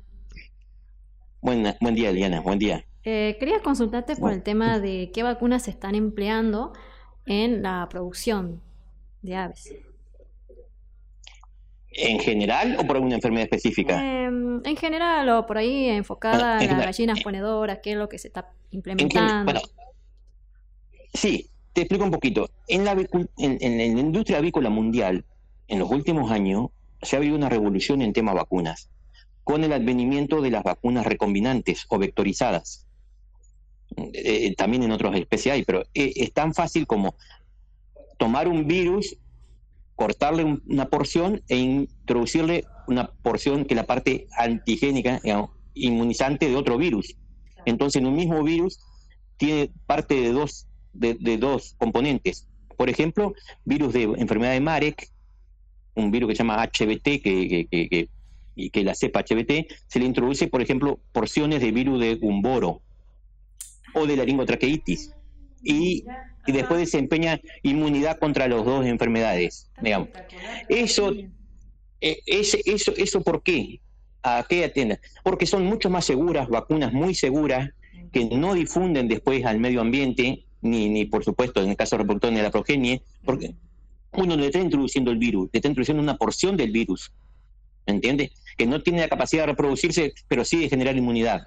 Buen, 1.42 1.76
buen 1.82 1.96
día, 1.96 2.12
Eliana, 2.12 2.40
buen 2.42 2.60
día. 2.60 2.86
Eh, 3.04 3.36
quería 3.40 3.60
consultarte 3.64 4.16
por 4.16 4.32
el 4.32 4.44
tema 4.44 4.78
de 4.78 5.10
qué 5.12 5.24
vacunas 5.24 5.64
se 5.64 5.72
están 5.72 5.96
empleando 5.96 6.72
en 7.26 7.64
la 7.64 7.88
producción 7.90 8.62
de 9.24 9.36
aves. 9.38 9.74
¿En 11.94 12.20
general 12.20 12.78
o 12.80 12.86
por 12.86 12.98
alguna 12.98 13.16
enfermedad 13.16 13.46
específica? 13.46 13.98
Em, 14.26 14.62
en 14.64 14.78
general 14.78 15.28
o 15.30 15.48
por 15.48 15.58
ahí 15.58 15.88
enfocada 15.90 16.36
Ah, 16.36 16.54
en 16.54 16.58
las 16.58 16.62
general. 16.68 16.86
gallinas 16.86 17.24
ponedoras, 17.24 17.80
qué 17.82 17.94
es 17.94 17.98
lo 17.98 18.08
que 18.08 18.20
se 18.20 18.28
está 18.28 18.52
implementando. 18.70 19.46
bueno, 19.46 19.62
sí, 21.12 21.50
te 21.74 21.82
explico 21.82 22.04
un 22.04 22.12
poquito. 22.12 22.52
En 22.68 22.86
la, 22.86 22.92
en 22.92 23.78
la 23.78 23.84
industria 24.00 24.38
avícola 24.38 24.70
mundial, 24.70 25.26
en 25.68 25.80
los 25.80 25.90
últimos 25.90 26.30
años, 26.30 26.68
se 27.02 27.16
ha 27.16 27.20
habido 27.20 27.36
una 27.36 27.50
revolución 27.50 28.02
en 28.02 28.14
tema 28.14 28.34
vacunas, 28.34 28.90
con 29.44 29.64
el 29.64 29.74
advenimiento 29.74 30.42
de 30.42 30.52
las 30.52 30.64
vacunas 30.64 31.06
recombinantes 31.06 31.86
o 31.90 31.98
vectorizadas. 31.98 32.88
Eh, 34.14 34.54
también 34.56 34.84
en 34.84 34.92
otras 34.92 35.16
especies 35.16 35.54
hay, 35.54 35.64
pero 35.64 35.84
eh, 35.94 36.12
es 36.16 36.34
tan 36.34 36.54
fácil 36.54 36.88
como 36.88 37.16
tomar 38.18 38.48
un 38.48 38.68
virus, 38.68 39.18
cortarle 39.96 40.44
un- 40.44 40.64
una 40.68 40.86
porción 40.90 41.42
e 41.48 41.58
introducirle 41.58 42.66
una 42.88 43.12
porción 43.22 43.66
que 43.66 43.74
es 43.74 43.78
la 43.78 43.86
parte 43.86 44.28
antigénica, 44.38 45.20
digamos, 45.24 45.52
inmunizante 45.74 46.50
de 46.50 46.56
otro 46.56 46.78
virus. 46.78 47.16
Entonces, 47.66 48.02
en 48.02 48.08
un 48.08 48.16
mismo 48.16 48.44
virus 48.44 48.80
tiene 49.38 49.72
parte 49.86 50.16
de 50.16 50.32
dos, 50.32 50.68
de, 50.94 51.14
de 51.16 51.38
dos 51.38 51.76
componentes. 51.78 52.48
Por 52.78 52.90
ejemplo, 52.90 53.34
virus 53.64 53.94
de 53.94 54.04
enfermedad 54.04 54.54
de 54.54 54.60
Marek, 54.62 55.10
un 55.96 56.12
virus 56.12 56.30
que 56.30 56.36
se 56.36 56.44
llama 56.44 56.62
HBT, 56.64 57.04
que, 57.22 57.68
que, 57.72 57.90
que- 57.90 58.10
y 58.58 58.70
que 58.70 58.84
la 58.86 58.96
cepa 58.96 59.20
HBT, 59.22 59.68
se 59.88 60.00
le 60.00 60.06
introduce, 60.06 60.48
por 60.48 60.62
ejemplo, 60.62 61.00
porciones 61.12 61.60
de 61.60 61.72
virus 61.72 62.00
de 62.00 62.16
Gumboro 62.16 62.82
o 63.94 64.06
de 64.06 64.16
laringotraqueitis. 64.16 65.12
Y, 65.62 66.06
y 66.46 66.52
después 66.54 66.80
desempeña 66.80 67.42
inmunidad 67.64 68.18
contra 68.20 68.48
las 68.48 68.64
dos 68.64 68.86
enfermedades, 68.86 69.70
digamos. 69.82 70.10
Eso, 70.70 71.12
eh, 72.00 72.20
ese- 72.26 72.62
eso, 72.66 72.94
¿Eso 72.96 73.22
por 73.22 73.42
qué? 73.44 73.82
¿A 74.24 74.46
qué 74.48 74.64
atienden? 74.66 75.00
Porque 75.24 75.46
son 75.46 75.66
mucho 75.66 75.90
más 75.90 76.06
seguras, 76.06 76.48
vacunas 76.48 76.94
muy 76.94 77.14
seguras, 77.14 77.70
que 78.14 78.26
no 78.26 78.54
difunden 78.54 79.08
después 79.10 79.44
al 79.46 79.60
medio 79.60 79.82
ambiente, 79.82 80.46
ni, 80.62 80.88
ni 80.90 81.06
por 81.06 81.24
supuesto 81.26 81.62
en 81.62 81.72
el 81.72 81.76
caso 81.76 81.98
reproductor 81.98 82.32
ni 82.32 82.40
a 82.40 82.44
la 82.44 82.52
progenie, 82.52 83.02
porque 83.26 83.54
uno 84.18 84.36
le 84.36 84.48
está 84.48 84.60
introduciendo 84.60 85.12
el 85.12 85.18
virus, 85.18 85.50
le 85.52 85.58
está 85.58 85.68
introduciendo 85.68 86.02
una 86.02 86.18
porción 86.18 86.58
del 86.58 86.72
virus, 86.72 87.12
¿me 87.88 87.94
entiende? 87.94 88.32
Que 88.58 88.66
no 88.66 88.82
tiene 88.82 89.02
la 89.02 89.10
capacidad 89.10 89.44
de 89.44 89.48
reproducirse, 89.48 90.14
pero 90.28 90.46
sí 90.46 90.60
de 90.60 90.70
generar 90.70 90.96
inmunidad. 90.96 91.44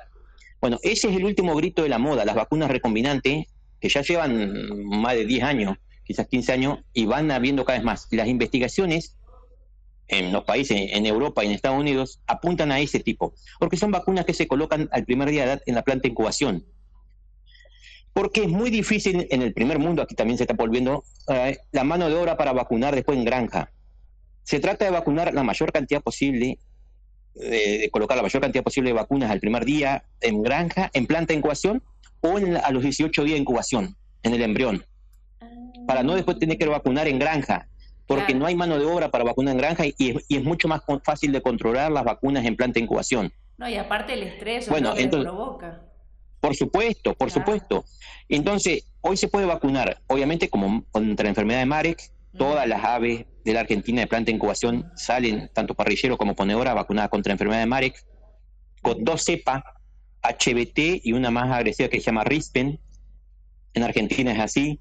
Bueno, 0.60 0.78
ese 0.82 1.08
es 1.08 1.16
el 1.16 1.24
último 1.24 1.54
grito 1.54 1.82
de 1.82 1.88
la 1.88 1.98
moda, 1.98 2.24
las 2.24 2.34
vacunas 2.34 2.70
recombinantes, 2.70 3.46
que 3.80 3.88
ya 3.88 4.02
llevan 4.02 4.86
más 4.86 5.14
de 5.14 5.24
10 5.24 5.42
años, 5.44 5.76
quizás 6.04 6.26
15 6.26 6.52
años, 6.52 6.78
y 6.92 7.06
van 7.06 7.30
habiendo 7.30 7.64
cada 7.64 7.78
vez 7.78 7.84
más. 7.84 8.08
Las 8.10 8.28
investigaciones 8.28 9.16
en 10.08 10.32
los 10.32 10.44
países, 10.44 10.90
en 10.92 11.06
Europa 11.06 11.44
y 11.44 11.48
en 11.48 11.52
Estados 11.52 11.78
Unidos, 11.78 12.20
apuntan 12.26 12.72
a 12.72 12.80
ese 12.80 13.00
tipo, 13.00 13.34
porque 13.60 13.76
son 13.76 13.90
vacunas 13.90 14.24
que 14.24 14.34
se 14.34 14.48
colocan 14.48 14.88
al 14.90 15.04
primer 15.04 15.30
día 15.30 15.42
de 15.42 15.52
edad 15.52 15.62
en 15.66 15.74
la 15.74 15.82
planta 15.82 16.02
de 16.02 16.08
incubación. 16.08 16.64
Porque 18.18 18.42
es 18.42 18.48
muy 18.48 18.70
difícil 18.70 19.28
en 19.30 19.42
el 19.42 19.54
primer 19.54 19.78
mundo, 19.78 20.02
aquí 20.02 20.16
también 20.16 20.36
se 20.38 20.42
está 20.42 20.52
volviendo, 20.54 21.04
eh, 21.28 21.56
la 21.70 21.84
mano 21.84 22.08
de 22.08 22.16
obra 22.16 22.36
para 22.36 22.52
vacunar 22.52 22.92
después 22.92 23.16
en 23.16 23.24
granja. 23.24 23.70
Se 24.42 24.58
trata 24.58 24.84
de 24.84 24.90
vacunar 24.90 25.32
la 25.32 25.44
mayor 25.44 25.70
cantidad 25.70 26.02
posible, 26.02 26.58
de, 27.36 27.78
de 27.78 27.90
colocar 27.92 28.16
la 28.16 28.24
mayor 28.24 28.42
cantidad 28.42 28.64
posible 28.64 28.90
de 28.90 28.94
vacunas 28.94 29.30
al 29.30 29.38
primer 29.38 29.64
día 29.64 30.02
en 30.20 30.42
granja, 30.42 30.90
en 30.94 31.06
planta 31.06 31.32
de 31.32 31.38
incubación 31.38 31.80
o 32.20 32.40
en 32.40 32.56
a 32.56 32.68
los 32.72 32.82
18 32.82 33.22
días 33.22 33.34
de 33.36 33.40
incubación, 33.42 33.94
en 34.24 34.34
el 34.34 34.42
embrión, 34.42 34.84
para 35.86 36.02
no 36.02 36.16
después 36.16 36.40
tener 36.40 36.58
que 36.58 36.66
vacunar 36.66 37.06
en 37.06 37.20
granja, 37.20 37.68
porque 38.08 38.34
no 38.34 38.46
hay 38.46 38.56
mano 38.56 38.80
de 38.80 38.84
obra 38.84 39.12
para 39.12 39.22
vacunar 39.22 39.52
en 39.52 39.58
granja 39.58 39.86
y 39.86 39.94
es, 39.96 40.24
y 40.26 40.38
es 40.38 40.42
mucho 40.42 40.66
más 40.66 40.82
fácil 41.04 41.30
de 41.30 41.40
controlar 41.40 41.92
las 41.92 42.02
vacunas 42.02 42.44
en 42.44 42.56
planta 42.56 42.80
de 42.80 42.84
incubación. 42.84 43.32
No, 43.58 43.68
y 43.68 43.76
aparte 43.76 44.14
el 44.14 44.24
estrés 44.24 44.68
Bueno, 44.68 44.88
creo 44.88 44.96
que 44.96 45.02
entonces- 45.04 45.30
provoca. 45.30 45.87
Por 46.40 46.54
supuesto, 46.54 47.14
por 47.14 47.28
Claro. 47.28 47.40
supuesto. 47.40 47.84
Entonces, 48.28 48.84
hoy 49.00 49.16
se 49.16 49.28
puede 49.28 49.46
vacunar, 49.46 50.00
obviamente, 50.06 50.48
como 50.48 50.84
contra 50.90 51.24
la 51.24 51.30
enfermedad 51.30 51.60
de 51.60 51.66
Marek, 51.66 52.10
todas 52.36 52.68
las 52.68 52.84
aves 52.84 53.26
de 53.44 53.52
la 53.52 53.60
Argentina 53.60 54.00
de 54.02 54.06
planta 54.06 54.26
de 54.26 54.36
incubación 54.36 54.90
salen, 54.94 55.50
tanto 55.52 55.74
parrillero 55.74 56.16
como 56.18 56.34
ponedora, 56.34 56.74
vacunadas 56.74 57.10
contra 57.10 57.30
la 57.30 57.34
enfermedad 57.34 57.60
de 57.60 57.66
Marek, 57.66 58.04
con 58.82 59.02
dos 59.02 59.24
cepas, 59.24 59.62
HBT 60.22 61.00
y 61.02 61.12
una 61.12 61.30
más 61.30 61.50
agresiva 61.50 61.88
que 61.88 61.98
se 61.98 62.06
llama 62.06 62.24
Rispen. 62.24 62.78
En 63.74 63.82
Argentina 63.82 64.32
es 64.32 64.38
así. 64.40 64.80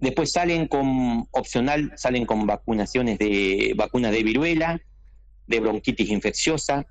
Después 0.00 0.32
salen 0.32 0.66
con, 0.66 1.26
opcional, 1.30 1.92
salen 1.96 2.26
con 2.26 2.46
vacunaciones 2.46 3.18
de 3.18 3.72
vacunas 3.76 4.12
de 4.12 4.22
viruela, 4.22 4.80
de 5.46 5.60
bronquitis 5.60 6.10
infecciosa, 6.10 6.86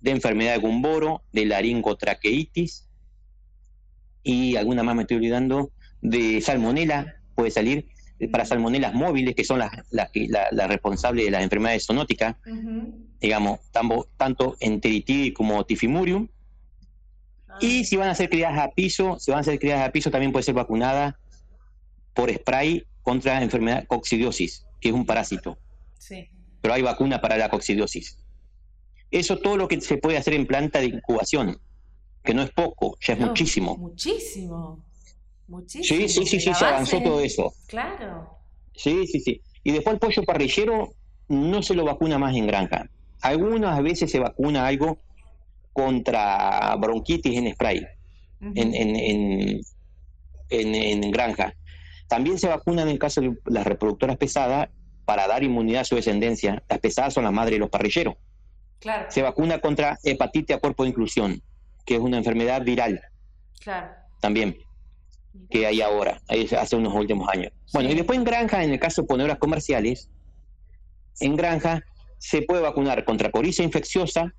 de 0.00 0.10
enfermedad 0.10 0.52
de 0.54 0.58
Gumboro, 0.58 1.22
de 1.32 1.44
laringotraqueitis 1.46 2.89
y 4.22 4.56
alguna 4.56 4.82
más 4.82 4.94
me 4.96 5.02
estoy 5.02 5.16
olvidando, 5.18 5.72
de 6.00 6.40
salmonela, 6.40 7.14
puede 7.34 7.50
salir 7.50 7.88
eh, 8.18 8.28
para 8.28 8.44
salmonelas 8.44 8.94
móviles, 8.94 9.34
que 9.34 9.44
son 9.44 9.58
las, 9.60 9.70
las, 9.90 10.10
la- 10.52 10.66
responsables 10.66 11.24
de 11.24 11.30
las 11.30 11.42
enfermedades 11.42 11.86
zoonóticas, 11.86 12.36
Ujú. 12.46 12.94
digamos, 13.20 13.60
tambo- 13.72 14.08
tanto 14.16 14.56
enteritidis 14.60 15.32
como 15.34 15.64
tifimurium. 15.64 16.28
Ah, 17.48 17.58
Y 17.60 17.84
si 17.84 17.96
van 17.96 18.08
a 18.10 18.14
ser 18.14 18.28
criadas 18.30 18.58
a 18.58 18.70
piso, 18.70 19.18
si 19.18 19.30
van 19.30 19.40
a 19.40 19.44
ser 19.44 19.58
criadas 19.58 19.88
a 19.88 19.92
piso, 19.92 20.10
también 20.10 20.32
puede 20.32 20.42
ser 20.42 20.54
vacunada 20.54 21.18
por 22.14 22.32
spray 22.32 22.84
contra 23.02 23.42
enfermedad 23.42 23.84
coccidiosis, 23.86 24.66
que 24.80 24.88
es 24.90 24.94
un 24.94 25.06
parásito. 25.06 25.58
Sí. 25.98 26.28
Pero 26.60 26.74
hay 26.74 26.82
vacuna 26.82 27.20
para 27.20 27.36
la 27.38 27.48
coccidiosis. 27.48 28.18
Eso 29.10 29.38
todo 29.38 29.56
lo 29.56 29.66
que 29.66 29.80
se 29.80 29.96
puede 29.96 30.18
hacer 30.18 30.34
en 30.34 30.46
planta 30.46 30.78
de 30.80 30.86
incubación, 30.86 31.58
que 32.22 32.34
no 32.34 32.42
es 32.42 32.50
poco, 32.50 32.96
ya 33.00 33.14
es 33.14 33.20
No, 33.20 33.26
muchísimo. 33.28 33.76
Muchísimo. 33.76 34.84
Muchísimo. 35.46 35.98
Sí, 35.98 36.08
sí, 36.08 36.26
sí, 36.26 36.40
sí, 36.40 36.54
se 36.54 36.64
avanzó 36.64 37.00
todo 37.02 37.20
eso. 37.20 37.52
Claro. 37.66 38.38
Sí, 38.74 39.06
sí, 39.06 39.20
sí. 39.20 39.42
Y 39.64 39.72
después 39.72 39.94
el 39.94 40.00
pollo 40.00 40.22
parrillero 40.24 40.92
no 41.28 41.62
se 41.62 41.74
lo 41.74 41.84
vacuna 41.84 42.18
más 42.18 42.34
en 42.36 42.46
granja. 42.46 42.86
Algunas 43.22 43.82
veces 43.82 44.10
se 44.10 44.18
vacuna 44.18 44.66
algo 44.66 45.00
contra 45.72 46.74
bronquitis 46.76 47.36
en 47.36 47.52
spray, 47.52 47.78
Ujú. 48.40 48.52
en, 48.54 48.74
en, 48.74 48.96
en, 48.96 49.60
en- 50.50 50.74
en 51.04 51.10
granja. 51.10 51.54
También 52.08 52.38
se 52.38 52.48
vacuna 52.48 52.82
en 52.82 52.88
el 52.88 52.98
caso 52.98 53.20
de 53.20 53.36
las 53.46 53.66
reproductoras 53.66 54.16
pesadas 54.16 54.68
para 55.04 55.26
dar 55.26 55.42
inmunidad 55.44 55.82
a 55.82 55.84
su 55.84 55.94
descendencia. 55.96 56.62
Las 56.68 56.80
pesadas 56.80 57.14
son 57.14 57.24
las 57.24 57.32
madres 57.32 57.52
de 57.54 57.58
los 57.60 57.70
parrilleros. 57.70 58.14
Claro, 58.80 59.10
Se 59.10 59.22
vacuna 59.22 59.58
contra 59.60 59.98
hepatitis 60.02 60.56
a 60.56 60.58
cuerpo 60.58 60.84
de 60.84 60.88
inclusión, 60.90 61.42
que 61.84 61.94
es 61.94 62.00
una 62.00 62.18
enfermedad 62.18 62.62
viral 62.62 63.00
claro. 63.60 63.88
también, 64.20 64.56
que 65.48 65.66
hay 65.66 65.80
ahora, 65.80 66.20
hace 66.28 66.76
unos 66.76 66.94
últimos 66.94 67.28
años. 67.28 67.52
Bueno, 67.72 67.88
Sí. 67.88 67.94
y 67.94 67.98
después 67.98 68.18
en 68.18 68.24
granja, 68.24 68.62
en 68.64 68.70
el 68.72 68.80
caso 68.80 69.02
de 69.02 69.08
ponedoras 69.08 69.38
comerciales, 69.38 70.08
en 71.20 71.36
granja 71.36 71.82
se 72.18 72.42
puede 72.42 72.62
vacunar 72.62 73.04
contra 73.04 73.30
coriza 73.30 73.62
infecciosa, 73.62 74.32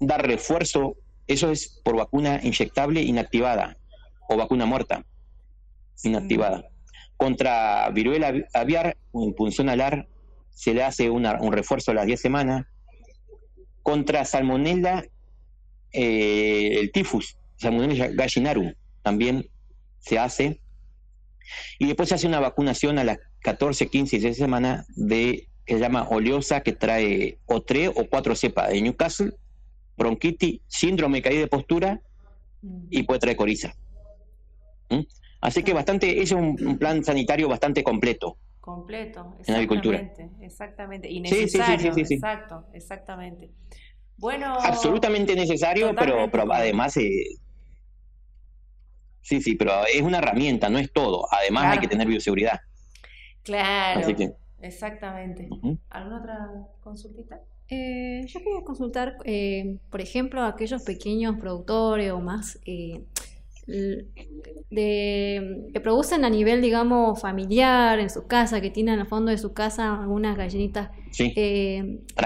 dar 0.00 0.26
refuerzo, 0.26 0.96
eso 1.26 1.50
es 1.50 1.80
por 1.84 1.96
vacuna 1.96 2.40
inyectable 2.42 3.02
inactivada 3.02 3.76
o 4.28 4.36
vacuna 4.36 4.66
muerta 4.66 5.04
inactivada. 6.02 6.64
Contra 7.16 7.90
viruela 7.90 8.28
avi- 8.30 8.46
aviar 8.54 8.96
o 9.12 9.24
impunción 9.24 9.68
alar 9.68 10.06
se 10.50 10.72
le 10.74 10.84
hace 10.84 11.10
una- 11.10 11.40
un 11.40 11.52
refuerzo 11.52 11.90
a 11.90 11.94
las 11.94 12.06
10 12.06 12.20
semanas. 12.20 12.66
Contra 13.82 14.24
salmonella, 14.24 15.04
eh, 15.92 16.78
el 16.80 16.92
tifus, 16.92 17.36
salmonella 17.56 18.08
gallinarum, 18.08 18.72
también 19.02 19.48
se 19.98 20.18
hace. 20.18 20.60
Y 21.78 21.86
después 21.86 22.08
se 22.08 22.14
hace 22.14 22.26
una 22.26 22.40
vacunación 22.40 22.98
a 22.98 23.04
las 23.04 23.18
14, 23.40 23.88
15 23.88 24.16
y 24.16 24.18
16 24.20 24.36
semanas 24.36 24.86
de 24.96 25.48
que 25.64 25.74
se 25.74 25.80
llama 25.80 26.08
oleosa, 26.08 26.62
que 26.62 26.72
trae 26.72 27.38
o 27.46 27.62
tres 27.62 27.90
o 27.94 28.06
cuatro 28.08 28.34
cepas 28.34 28.70
de 28.70 28.80
Newcastle, 28.80 29.32
bronquitis, 29.98 30.60
síndrome 30.66 31.18
de 31.18 31.22
caída 31.22 31.40
de 31.40 31.46
postura 31.46 32.00
y 32.90 33.02
puede 33.02 33.20
traer 33.20 33.36
coriza. 33.36 33.74
¿Mm? 34.88 35.00
Así 35.40 35.62
que 35.62 35.74
bastante, 35.74 36.22
es 36.22 36.32
un, 36.32 36.56
un 36.66 36.78
plan 36.78 37.04
sanitario 37.04 37.48
bastante 37.48 37.82
completo. 37.82 38.38
Completo. 38.68 39.34
En 39.46 39.54
avicultura. 39.54 39.98
Exactamente, 39.98 40.44
Exactamente. 40.44 41.10
Y 41.10 41.20
necesario. 41.20 41.94
sí, 41.94 42.00
sí, 42.00 42.04
sí. 42.04 42.14
Exacto, 42.14 42.66
exactamente. 42.74 43.50
Bueno. 44.18 44.58
Absolutamente 44.60 45.34
necesario, 45.34 45.94
pero, 45.94 46.30
pero 46.30 46.52
además 46.52 46.96
eh, 46.96 47.38
Sí, 49.28 49.42
sí, 49.42 49.56
pero 49.56 49.72
es 49.84 50.00
una 50.00 50.18
herramienta, 50.18 50.70
no 50.70 50.78
es 50.78 50.90
todo. 50.90 51.26
Además 51.30 51.64
hay 51.66 51.80
que 51.80 51.86
tener 51.86 52.08
bioseguridad. 52.08 52.60
Claro. 53.42 54.00
Exactamente. 54.62 55.50
¿Alguna 55.90 56.18
otra 56.18 56.48
consultita? 56.82 57.38
Eh, 57.68 58.22
yo 58.26 58.40
quería 58.40 58.62
consultar, 58.64 59.18
eh, 59.24 59.76
por 59.90 60.00
ejemplo, 60.00 60.42
aquellos 60.42 60.82
pequeños 60.82 61.36
productores 61.38 62.10
o 62.12 62.20
más 62.20 62.58
eh, 62.64 63.04
de, 63.68 65.66
que 65.72 65.80
producen 65.80 66.24
a 66.24 66.30
nivel, 66.30 66.62
digamos, 66.62 67.20
familiar, 67.20 67.98
en 67.98 68.10
su 68.10 68.26
casa, 68.26 68.60
que 68.60 68.70
tienen 68.70 68.98
al 68.98 69.06
fondo 69.06 69.30
de 69.30 69.38
su 69.38 69.52
casa 69.52 70.00
algunas 70.00 70.36
gallinitas. 70.36 70.90
Sí. 71.10 71.34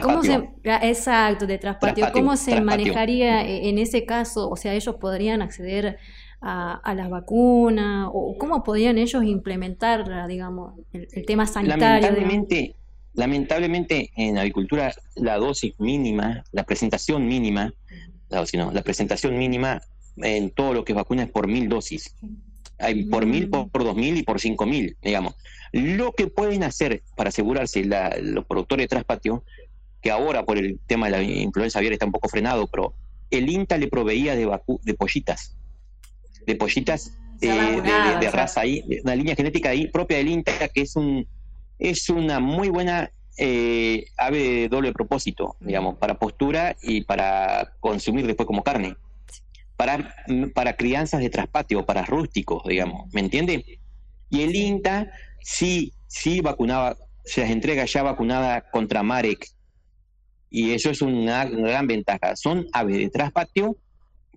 ¿cómo 0.02 0.22
se, 0.22 0.50
exacto, 0.64 1.46
de 1.46 1.58
traspatio. 1.58 2.08
¿Cómo 2.12 2.36
se 2.36 2.60
manejaría 2.60 3.46
en 3.46 3.78
ese 3.78 4.04
caso? 4.04 4.50
O 4.50 4.56
sea, 4.56 4.74
ellos 4.74 4.96
podrían 4.96 5.42
acceder 5.42 5.98
a, 6.40 6.74
a 6.74 6.94
las 6.94 7.10
vacunas 7.10 8.08
o 8.12 8.36
cómo 8.38 8.62
podrían 8.62 8.98
ellos 8.98 9.24
implementar, 9.24 10.28
digamos, 10.28 10.74
el, 10.92 11.26
tema 11.26 11.46
sanitario. 11.46 12.08
Lamentablemente, 12.08 12.76
lamentablemente 13.14 14.10
en 14.16 14.38
agricultura 14.38 14.92
la 15.16 15.36
dosis 15.36 15.78
mínima, 15.78 16.44
la 16.52 16.64
presentación 16.64 17.26
mínima, 17.26 17.72
la, 18.28 18.46
sino, 18.46 18.72
la 18.72 18.82
presentación 18.82 19.38
mínima 19.38 19.80
en 20.16 20.50
todo 20.50 20.74
lo 20.74 20.84
que 20.84 20.92
es 20.92 20.96
vacuna 20.96 21.24
es 21.24 21.30
por 21.30 21.46
mil 21.46 21.68
dosis. 21.68 22.14
Hay 22.78 23.04
por 23.04 23.26
mil, 23.26 23.48
por, 23.48 23.70
dos 23.72 23.94
mil 23.94 24.16
y 24.16 24.22
por 24.22 24.40
cinco 24.40 24.66
mil, 24.66 24.96
digamos. 25.02 25.34
Lo 25.72 26.12
que 26.12 26.26
pueden 26.26 26.64
hacer 26.64 27.02
para 27.16 27.28
asegurarse 27.28 27.84
los 27.84 28.44
productores 28.46 28.84
de 28.84 28.88
traspatio, 28.88 29.44
que 30.00 30.10
ahora 30.10 30.44
por 30.44 30.58
el 30.58 30.80
tema 30.86 31.06
de 31.06 31.12
la 31.12 31.22
influenza 31.22 31.78
aviar 31.78 31.92
está 31.92 32.06
un 32.06 32.12
poco 32.12 32.28
frenado, 32.28 32.66
pero 32.66 32.94
el 33.30 33.48
INTA 33.48 33.78
le 33.78 33.88
proveía 33.88 34.34
de, 34.34 34.50
de 34.82 34.94
pollitas 34.94 35.56
de 36.46 36.56
pollitas 36.56 37.12
de, 37.40 38.30
raza 38.30 38.60
ahí, 38.60 38.84
una 39.02 39.16
línea 39.16 39.34
genética 39.34 39.70
ahí 39.70 39.88
propia 39.88 40.18
del 40.18 40.28
INTA, 40.28 40.68
que 40.68 40.82
es 40.82 40.96
un 40.96 41.26
es 41.78 42.08
una 42.10 42.38
muy 42.38 42.68
buena 42.68 43.10
eh, 43.36 44.04
ave 44.16 44.38
de 44.38 44.68
doble 44.68 44.92
propósito, 44.92 45.56
digamos, 45.58 45.96
para 45.98 46.18
postura 46.18 46.76
y 46.80 47.02
para 47.02 47.72
consumir 47.80 48.26
después 48.26 48.46
como 48.46 48.62
carne. 48.62 48.94
Para, 49.76 50.14
para 50.54 50.76
crianzas 50.76 51.20
de 51.20 51.30
traspatio, 51.30 51.84
para 51.84 52.04
rústicos, 52.04 52.62
digamos, 52.64 53.12
¿me 53.12 53.20
entiende? 53.20 53.80
Y 54.30 54.42
el 54.42 54.54
INTA 54.54 55.10
sí, 55.40 55.92
sí 56.06 56.40
vacunaba, 56.40 56.96
se 57.24 57.40
las 57.40 57.50
entrega 57.50 57.84
ya 57.84 58.02
vacunada 58.02 58.70
contra 58.70 59.02
Marek, 59.02 59.48
y 60.52 60.72
eso 60.72 60.90
es 60.90 61.00
una, 61.00 61.46
gran 61.46 61.86
ventaja. 61.86 62.36
Son 62.36 62.66
aves 62.72 62.98
de 62.98 63.08
traspatio, 63.08 63.78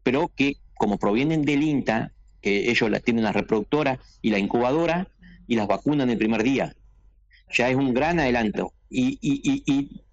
pero 0.01 0.31
que 0.33 0.55
como 0.75 0.97
provienen 0.97 1.43
del 1.43 1.61
INTA, 1.61 2.13
que 2.41 2.71
ellos 2.71 2.89
la, 2.89 3.01
tienen 3.01 3.25
la 3.25 3.33
reproductora 3.33 3.99
y 4.21 4.29
la 4.29 4.39
incubadora 4.39 5.09
y 5.45 5.55
las 5.55 5.67
vacunan 5.67 6.09
el 6.09 6.17
primer 6.17 6.41
día. 6.41 6.73
Ya 7.51 7.69
es 7.69 7.75
un 7.75 7.93
gran 7.93 8.19
adelanto. 8.19 8.71
Y, 8.89 9.19
y, 9.21 10.04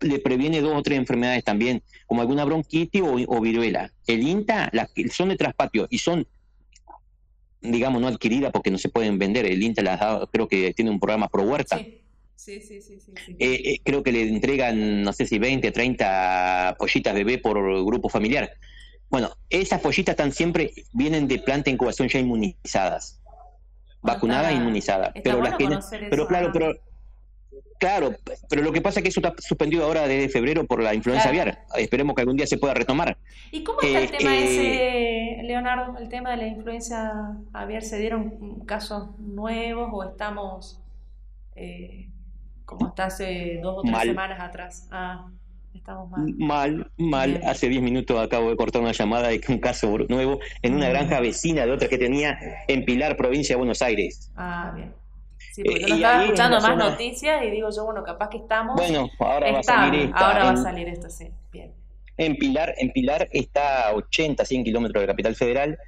le 0.00 0.18
previene 0.18 0.60
dos 0.60 0.74
o 0.76 0.82
tres 0.82 0.98
enfermedades 0.98 1.44
también, 1.44 1.82
como 2.06 2.20
alguna 2.20 2.44
bronquitis 2.44 3.02
o, 3.02 3.40
viruela. 3.40 3.92
El 4.06 4.26
INTA, 4.26 4.68
las 4.72 4.90
que 4.92 5.08
son 5.08 5.28
de 5.30 5.36
traspatio 5.36 5.86
y 5.90 5.98
son, 5.98 6.26
digamos, 7.60 8.00
no 8.00 8.08
adquiridas 8.08 8.52
porque 8.52 8.70
no 8.70 8.78
se 8.78 8.88
pueden 8.88 9.18
vender. 9.18 9.46
El 9.46 9.62
INTA 9.62 9.82
las 9.82 10.00
da, 10.00 10.26
creo 10.30 10.48
que 10.48 10.72
tiene 10.74 10.90
un 10.90 11.00
programa 11.00 11.28
pro 11.28 11.42
huerta. 11.42 11.78
Sí. 11.78 12.02
Sí, 12.36 12.60
sí, 12.60 12.82
sí, 12.82 13.00
eh, 13.38 13.60
eh, 13.64 13.80
creo 13.82 14.02
que 14.02 14.12
le 14.12 14.28
entregan, 14.28 15.02
no 15.02 15.12
sé 15.14 15.26
si 15.26 15.38
20, 15.38 15.72
30 15.72 16.76
pollitas 16.78 17.14
bebé 17.14 17.38
por 17.38 17.58
grupo 17.84 18.10
familiar. 18.10 18.52
Bueno, 19.08 19.30
esas 19.48 19.80
pollitas 19.80 20.12
están 20.12 20.32
siempre, 20.32 20.72
vienen 20.92 21.28
de 21.28 21.38
planta 21.38 21.64
de 21.64 21.72
incubación 21.72 22.08
ya 22.08 22.18
inmunizadas, 22.18 23.20
vacunadas 24.02 24.52
e 24.52 24.56
inmunizadas. 24.56 25.12
Pero 25.24 25.40
las 25.40 25.56
que, 25.56 25.66
pero 26.10 26.26
claro, 26.26 26.50
pero 26.52 26.74
claro, 27.78 28.14
pero 28.48 28.62
lo 28.62 28.72
que 28.72 28.80
pasa 28.80 29.00
es 29.00 29.02
que 29.02 29.08
eso 29.08 29.20
está 29.20 29.34
suspendido 29.38 29.84
ahora 29.84 30.06
desde 30.06 30.28
febrero 30.28 30.66
por 30.66 30.82
la 30.82 30.94
influenza 30.94 31.28
aviar. 31.28 31.64
Esperemos 31.76 32.14
que 32.14 32.22
algún 32.22 32.36
día 32.36 32.46
se 32.46 32.58
pueda 32.58 32.74
retomar. 32.74 33.16
¿Y 33.50 33.62
cómo 33.62 33.80
está 33.80 33.98
el 34.00 34.10
tema 34.10 34.34
eh, 34.36 35.34
ese, 35.34 35.42
Leonardo, 35.44 35.98
el 35.98 36.08
tema 36.08 36.30
de 36.30 36.36
la 36.38 36.46
influenza 36.46 37.36
aviar? 37.52 37.82
¿Se 37.82 37.98
dieron 37.98 38.60
casos 38.66 39.18
nuevos 39.18 39.90
o 39.92 40.04
estamos 40.04 40.80
eh, 41.54 42.08
como 42.64 42.86
hasta 42.86 43.06
hace 43.06 43.60
dos 43.62 43.78
o 43.78 43.82
tres 43.82 43.98
semanas 44.00 44.40
atrás? 44.40 44.88
Ah. 44.90 45.28
mal. 46.38 46.90
Mal, 46.96 47.40
Hace 47.44 47.68
10 47.68 47.82
minutos 47.82 48.18
acabo 48.18 48.50
de 48.50 48.56
cortar 48.56 48.82
una 48.82 48.92
llamada 48.92 49.28
de 49.28 49.40
un 49.48 49.58
caso 49.58 49.96
nuevo 50.08 50.40
en 50.62 50.74
una 50.74 50.86
mm. 50.86 50.90
granja 50.90 51.20
vecina 51.20 51.64
de 51.64 51.72
otra 51.72 51.88
que 51.88 51.98
tenía 51.98 52.38
en 52.66 52.84
Pilar, 52.84 53.16
provincia 53.16 53.54
de 53.54 53.58
Buenos 53.58 53.82
Aires. 53.82 54.32
Ah, 54.36 54.72
bien. 54.74 54.92
Sí, 55.56 55.62
porque 55.64 55.80
yo 55.80 55.88
no 55.88 55.94
estaba 55.94 56.22
escuchando 56.22 56.60
más 56.60 56.76
noticias 56.76 57.42
y 57.42 57.50
digo 57.50 57.70
yo, 57.74 57.86
bueno, 57.86 58.04
capaz 58.04 58.28
que 58.28 58.36
estamos. 58.36 58.76
Bueno, 58.76 59.08
ahora 59.18 59.52
va 59.52 59.58
a 59.60 59.62
salir 59.62 60.02
esta. 60.02 60.18
Ahora 60.18 60.44
va 60.44 60.50
a 60.50 60.56
salir 60.58 60.86
esto, 60.86 61.08
sí. 61.08 61.28
Bien. 61.50 61.72
En 62.18 62.36
Pilar, 62.36 62.74
en 62.76 62.92
Pilar 62.92 63.26
está 63.32 63.88
a 63.88 63.94
80, 63.94 64.44
100 64.44 64.64
kilómetros 64.64 65.00
de 65.00 65.06
la 65.06 65.12
capital 65.14 65.34
federal. 65.34 65.78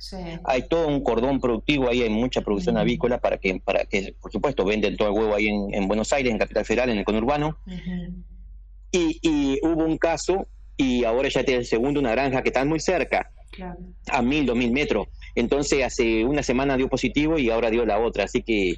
Hay 0.44 0.62
todo 0.62 0.88
un 0.88 1.02
cordón 1.02 1.38
productivo, 1.38 1.90
ahí 1.90 2.00
hay 2.00 2.09
mucha 2.09 2.40
producción 2.40 2.78
avícola 2.78 3.18
para 3.18 3.37
que, 3.37 3.61
para 3.61 3.85
que, 3.85 4.14
por 4.18 4.33
supuesto, 4.33 4.64
venden 4.64 4.96
todo 4.96 5.09
el 5.09 5.14
huevo 5.14 5.35
ahí 5.35 5.48
en, 5.48 5.87
Buenos 5.87 6.14
Aires, 6.14 6.33
en 6.33 6.38
capital 6.38 6.64
federal, 6.64 6.88
en 6.88 6.96
el 6.96 7.04
conurbano. 7.04 7.59
Y, 8.90 9.61
hubo 9.62 9.85
un 9.85 9.98
caso, 9.98 10.48
y 10.78 11.04
ahora 11.04 11.28
ya 11.28 11.44
tiene 11.44 11.61
el 11.61 11.66
segundo, 11.66 12.00
una 12.00 12.12
granja 12.12 12.40
que 12.40 12.48
está 12.48 12.64
muy 12.64 12.81
cerca, 12.81 13.31
a 14.11 14.22
mil, 14.22 14.46
dos 14.46 14.57
mil 14.57 14.72
metros. 14.72 15.09
Entonces 15.35 15.85
hace 15.85 16.24
una 16.24 16.42
semana 16.42 16.78
dio 16.78 16.88
positivo 16.88 17.38
y 17.38 17.50
ahora 17.50 17.68
dio 17.68 17.85
la 17.85 17.98
otra, 17.98 18.24
así 18.24 18.42
que... 18.42 18.74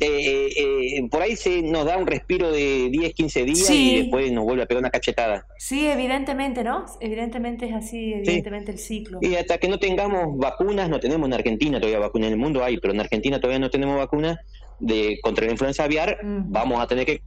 Eh, 0.00 0.48
eh, 0.56 1.08
por 1.10 1.22
ahí 1.22 1.36
se 1.36 1.62
nos 1.62 1.84
da 1.84 1.96
un 1.96 2.06
respiro 2.06 2.50
de 2.50 2.88
10, 2.90 3.14
15 3.14 3.44
días 3.44 3.70
y 3.70 4.02
después 4.02 4.30
nos 4.32 4.44
vuelve 4.44 4.62
a 4.62 4.66
pegar 4.66 4.82
una 4.82 4.90
cachetada. 4.90 5.46
Sí, 5.58 5.86
evidentemente, 5.86 6.64
¿no? 6.64 6.86
Evidentemente 7.00 7.66
es 7.66 7.74
así, 7.74 8.14
evidentemente 8.14 8.72
el 8.72 8.78
ciclo. 8.78 9.18
Y 9.22 9.36
hasta 9.36 9.58
que 9.58 9.68
no 9.68 9.78
tengamos 9.78 10.36
vacunas, 10.38 10.88
no 10.88 11.00
tenemos 11.00 11.26
en 11.26 11.34
Argentina 11.34 11.78
todavía 11.78 11.98
vacunas, 11.98 12.28
en 12.28 12.34
el 12.34 12.38
mundo 12.38 12.62
hay, 12.62 12.78
pero 12.78 12.92
en 12.92 13.00
Argentina 13.00 13.40
todavía 13.40 13.58
no 13.58 13.70
tenemos 13.70 13.96
vacunas 13.96 14.38
de 14.78 15.18
contra 15.22 15.46
la 15.46 15.52
influenza 15.52 15.84
aviar, 15.84 16.18
vamos 16.22 16.80
a 16.80 16.86
tener 16.86 17.06
que 17.06 17.22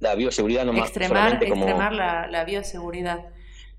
la 0.00 0.14
bioseguridad 0.14 0.64
nomás. 0.64 0.86
Extremar, 0.86 1.42
extremar 1.42 1.92
la, 1.92 2.44
bioseguridad. 2.44 3.26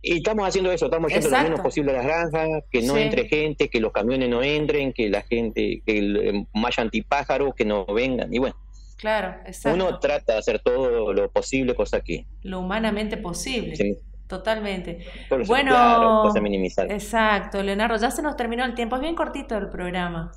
Y 0.01 0.17
estamos 0.17 0.47
haciendo 0.47 0.71
eso, 0.71 0.85
estamos 0.85 1.11
yendo 1.11 1.29
lo 1.29 1.41
menos 1.41 1.59
posible 1.59 1.91
a 1.91 1.95
las 1.95 2.05
granjas, 2.05 2.63
que 2.71 2.81
no 2.81 2.97
entre 2.97 3.27
gente, 3.27 3.69
que 3.69 3.81
los 3.81 3.91
camiones 3.91 4.29
no 4.29 4.41
entren, 4.41 4.93
que 4.93 5.09
la 5.09 5.21
gente, 5.23 5.81
que 5.85 5.97
el, 5.97 6.17
eh, 6.17 6.45
más 6.53 6.79
antipájaros, 6.79 7.53
que 7.53 7.65
no 7.65 7.85
vengan, 7.85 8.33
y 8.33 8.39
bueno. 8.39 8.55
Claro, 8.97 9.35
exacto. 9.45 9.75
Uno 9.75 9.99
trata 9.99 10.33
de 10.33 10.39
hacer 10.39 10.59
todo 10.59 11.13
lo 11.13 11.29
posible, 11.31 11.73
cosa 11.73 12.01
que... 12.01 12.25
Lo 12.43 12.59
humanamente 12.59 13.17
posible. 13.17 14.01
Totalmente. 14.27 15.05
bueno, 15.47 16.21
cosa 16.23 16.39
minimizar. 16.39 16.91
Exacto, 16.91 17.63
Leonardo, 17.63 17.97
ya 17.97 18.11
se 18.11 18.21
nos 18.21 18.37
terminó 18.37 18.63
el 18.63 18.75
tiempo, 18.75 18.95
es 18.95 19.01
bien 19.01 19.15
cortito 19.15 19.57
el 19.57 19.69
programa. 19.69 20.31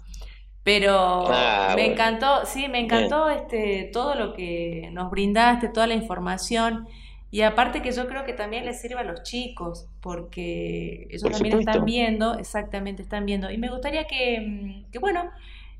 Pero 0.64 1.26
ah, 1.28 1.72
me 1.74 1.92
encantó, 1.92 2.46
sí, 2.46 2.68
me 2.68 2.78
encantó 2.78 3.28
este 3.28 3.90
todo 3.92 4.14
lo 4.14 4.32
que 4.32 4.88
nos 4.92 5.10
brindaste, 5.10 5.68
toda 5.68 5.86
la 5.86 5.94
información. 5.94 6.86
Y 7.32 7.40
aparte 7.40 7.80
que 7.80 7.92
yo 7.92 8.06
creo 8.08 8.26
que 8.26 8.34
también 8.34 8.66
les 8.66 8.78
sirve 8.78 9.00
a 9.00 9.04
los 9.04 9.22
chicos, 9.22 9.88
porque 10.02 11.08
ellos 11.10 11.32
también 11.32 11.60
están 11.60 11.86
viendo, 11.86 12.38
exactamente 12.38 13.00
están 13.00 13.24
viendo. 13.24 13.50
Y 13.50 13.56
me 13.56 13.70
gustaría 13.70 14.06
que, 14.06 14.38
mm, 14.38 14.90
que, 14.90 14.98
bueno, 14.98 15.30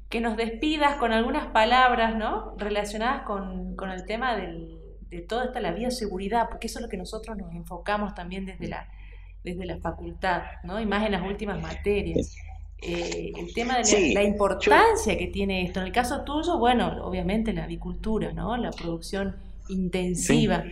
que 0.09 0.23
nos 0.23 0.39
despidas 0.39 0.97
con 0.97 1.13
algunas 1.13 1.49
palabras, 1.49 2.17
¿no? 2.17 2.55
Relacionadas 2.57 3.25
con, 3.25 3.77
con 3.77 3.91
el 3.91 4.07
tema 4.07 4.35
del, 4.35 4.79
de 5.11 5.21
toda 5.21 5.45
esta 5.45 5.61
la 5.61 5.73
bioseguridad, 5.73 6.49
porque 6.49 6.69
eso 6.69 6.79
es 6.79 6.85
lo 6.85 6.89
que 6.89 6.97
nosotros 6.97 7.37
nos 7.37 7.55
enfocamos 7.55 8.15
también 8.15 8.47
desde 8.47 8.69
la, 8.69 8.89
desde 9.45 9.67
la 9.67 9.77
facultad, 9.77 10.45
¿no? 10.65 10.81
Y 10.81 10.87
más 10.87 11.05
en 11.05 11.13
las 11.13 11.23
últimas 11.23 11.61
materias. 11.61 12.35
Eh, 12.81 13.31
el 13.37 13.53
tema 13.53 13.77
de 13.77 14.15
la, 14.15 14.23
importancia 14.23 15.19
que 15.19 15.27
tiene 15.27 15.65
esto. 15.65 15.81
En 15.81 15.87
el 15.87 15.93
caso 15.93 16.23
tuyo, 16.23 16.59
bueno, 16.59 17.05
obviamente 17.05 17.53
la 17.53 17.65
avicultura, 17.65 18.33
¿no? 18.33 18.57
La 18.57 18.71
producción 18.71 19.37
intensiva. 19.69 20.65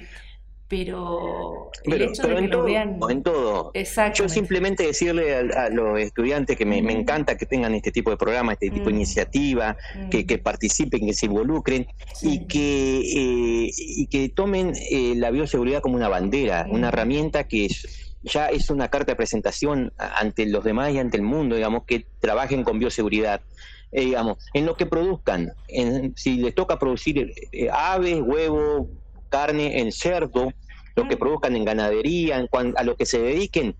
Pero 0.70 1.68
el 1.82 2.02
hecho 2.02 2.22
de 2.28 2.36
que 2.36 2.42
lo 2.42 2.62
vean. 2.62 3.00
En 3.08 3.22
todo. 3.24 3.72
Yo 4.14 4.28
simplemente 4.28 4.84
decirle 4.84 5.34
a, 5.34 5.68
los 5.68 5.98
estudiantes 5.98 6.56
que 6.56 6.64
me, 6.64 6.78
encanta 6.78 7.36
que 7.36 7.44
tengan 7.44 7.74
este 7.74 7.90
tipo 7.90 8.10
de 8.10 8.16
programa, 8.16 8.52
este 8.52 8.70
tipo 8.70 8.84
de 8.84 8.92
iniciativa, 8.92 9.76
que, 10.10 10.38
participen, 10.38 11.06
que 11.06 11.12
se 11.12 11.26
involucren 11.26 11.88
y, 12.22 12.46
que, 12.46 13.00
eh, 13.00 13.70
y 13.76 14.06
que 14.06 14.28
tomen 14.28 14.72
eh, 14.90 15.14
la 15.16 15.32
bioseguridad 15.32 15.80
como 15.80 15.96
una 15.96 16.08
bandera, 16.08 16.66
una 16.70 16.88
herramienta 16.88 17.48
que 17.48 17.66
es 17.66 18.06
ya 18.22 18.48
es 18.48 18.70
una 18.70 18.88
carta 18.88 19.12
de 19.12 19.16
presentación 19.16 19.92
ante 19.96 20.46
los 20.46 20.62
demás 20.62 20.92
y 20.92 20.98
ante 20.98 21.16
el 21.16 21.22
mundo, 21.22 21.56
digamos, 21.56 21.84
que 21.84 22.06
trabajen 22.20 22.64
con 22.64 22.78
bioseguridad. 22.78 23.40
Eh, 23.92 24.02
digamos, 24.02 24.38
en 24.54 24.66
lo 24.66 24.76
que 24.76 24.86
produzcan, 24.86 25.52
en, 25.66 26.14
si 26.16 26.36
les 26.36 26.54
toca 26.54 26.78
producir 26.78 27.32
eh, 27.50 27.68
aves, 27.72 28.20
huevo, 28.22 28.88
carne, 29.30 29.80
en 29.80 29.92
cerdo, 29.92 30.52
lo 30.96 31.08
que 31.08 31.16
produzcan 31.16 31.56
en 31.56 31.64
ganadería, 31.64 32.38
en 32.38 32.74
a 32.76 32.82
lo 32.82 32.96
que 32.96 33.06
se 33.06 33.18
dediquen, 33.20 33.74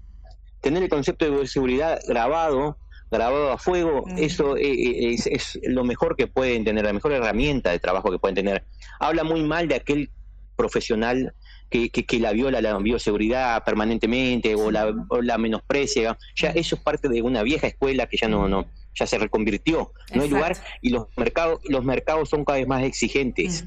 tener 0.63 0.83
el 0.83 0.89
concepto 0.89 1.27
de 1.27 1.33
bioseguridad 1.33 2.01
grabado 2.09 2.79
grabado 3.11 3.51
a 3.51 3.59
fuego, 3.59 4.05
eso 4.17 4.57
eh, 4.57 4.71
eh, 4.71 5.17
es, 5.27 5.59
lo 5.65 5.85
mejor 5.85 6.17
que 6.17 6.29
pueden 6.29 6.65
tener, 6.65 6.85
la 6.85 6.93
mejor 6.93 7.13
herramienta 7.13 7.71
de 7.73 7.81
trabajo 7.81 8.11
que 8.11 8.19
pueden 8.19 8.37
tener. 8.37 8.65
Habla 9.01 9.25
muy 9.25 9.43
mal 9.43 9.67
de 9.67 9.75
aquel 9.75 10.11
profesional 10.55 11.35
que, 11.71 11.91
que, 11.91 12.21
la 12.21 12.33
viola 12.33 12.61
la 12.61 12.79
bioseguridad 12.79 13.65
permanentemente 13.65 14.55
o 14.55 14.71
la, 14.71 14.95
la 15.23 15.39
menosprecia. 15.39 16.17
Ya 16.37 16.51
eso 16.51 16.77
es 16.77 16.83
parte 16.83 17.09
de 17.09 17.23
una 17.23 17.43
vieja 17.43 17.67
escuela 17.67 18.07
que 18.07 18.17
ya 18.17 18.29
no, 18.29 18.49
no 18.49 18.67
ya 18.95 19.07
se 19.07 19.19
reconvirtió. 19.19 19.93
No 20.15 20.23
hay 20.23 20.29
lugar 20.29 20.57
y 20.81 20.91
los 20.91 21.07
mercados, 21.17 21.61
los 21.69 21.85
mercados 21.85 22.29
son 22.29 22.45
cada 22.45 22.59
vez 22.59 22.69
más 22.69 22.85
exigentes 22.85 23.65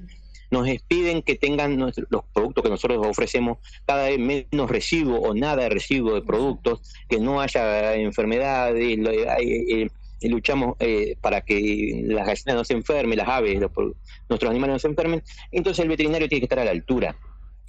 nos 0.54 0.70
piden 0.88 1.24
que 1.24 1.36
tengan 1.36 1.78
los 1.78 2.24
productos 2.32 2.64
que 2.64 2.70
nosotros 2.70 3.06
ofrecemos 3.08 3.58
cada 3.88 4.08
vez 4.08 4.20
menos 4.20 4.70
residuo 4.70 5.20
o 5.20 5.34
nada 5.34 5.64
de 5.64 5.70
residuo 5.70 6.14
de 6.14 6.22
productos, 6.22 6.94
que 7.10 7.20
no 7.20 7.42
haya 7.42 7.96
enfermedades, 7.96 9.00
eh, 9.00 9.90
luchamos 10.22 10.76
eh, 10.80 11.18
para 11.20 11.42
que 11.42 12.04
las 12.06 12.28
gallinas 12.28 12.56
no 12.56 12.64
se 12.64 12.74
enfermen, 12.74 13.18
las 13.18 13.28
aves, 13.28 13.60
nuestros 14.30 14.50
animales 14.52 14.74
no 14.74 14.80
se 14.80 14.88
enfermen, 14.88 15.24
entonces 15.52 15.84
el 15.84 15.90
veterinario 15.90 16.30
tiene 16.30 16.42
que 16.42 16.46
estar 16.46 16.60
a 16.60 16.66
la 16.66 16.72
altura. 16.72 17.16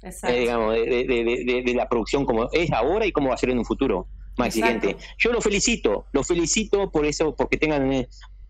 Eh, 0.03 0.39
digamos, 0.41 0.75
de, 0.75 1.73
la 1.75 1.89
producción 1.89 2.25
como 2.25 2.51
es 2.51 2.71
ahora 2.71 3.07
y 3.07 3.11
como 3.11 3.29
va 3.29 3.33
a 3.33 3.37
ser 3.37 3.49
en 3.49 3.57
un 3.57 3.65
futuro 3.65 4.07
más 4.37 4.49
exigente. 4.49 4.95
Yo 5.17 5.31
lo 5.31 5.41
felicito, 5.41 6.05
lo 6.11 6.23
felicito 6.23 6.91
por 6.91 7.07
eso, 7.07 7.35
porque 7.35 7.57
tengan 7.57 8.05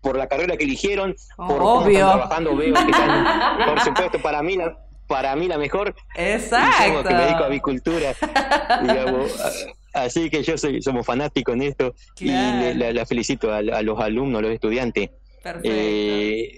por 0.06 0.16
la 0.16 0.28
carrera 0.28 0.56
que 0.56 0.62
eligieron, 0.62 1.16
por 1.36 1.58
cómo 1.58 1.88
están 1.88 1.94
trabajando, 1.94 2.56
veo 2.56 2.74
que 2.74 2.90
están, 2.92 3.66
por 3.66 3.80
supuesto, 3.80 4.22
para 4.22 4.40
mí 4.40 4.54
la, 4.54 4.78
para 5.08 5.34
mí 5.34 5.48
la 5.48 5.58
mejor. 5.58 5.96
Exacto. 6.14 7.02
que 7.02 7.12
me 7.12 7.22
dedico 7.22 7.42
a 7.42 7.46
avicultura, 7.46 8.14
Así 9.92 10.30
que 10.30 10.44
yo 10.44 10.56
soy, 10.58 10.80
somos 10.80 11.04
fanáticos 11.04 11.56
en 11.56 11.62
esto 11.62 11.94
y 12.20 12.28
la, 12.28 13.04
felicito 13.06 13.52
a, 13.52 13.62
los 13.62 13.98
alumnos, 13.98 14.38
a 14.38 14.42
los 14.42 14.52
estudiantes. 14.52 15.10
Perfecto. 15.42 15.70
Eh, 15.72 16.52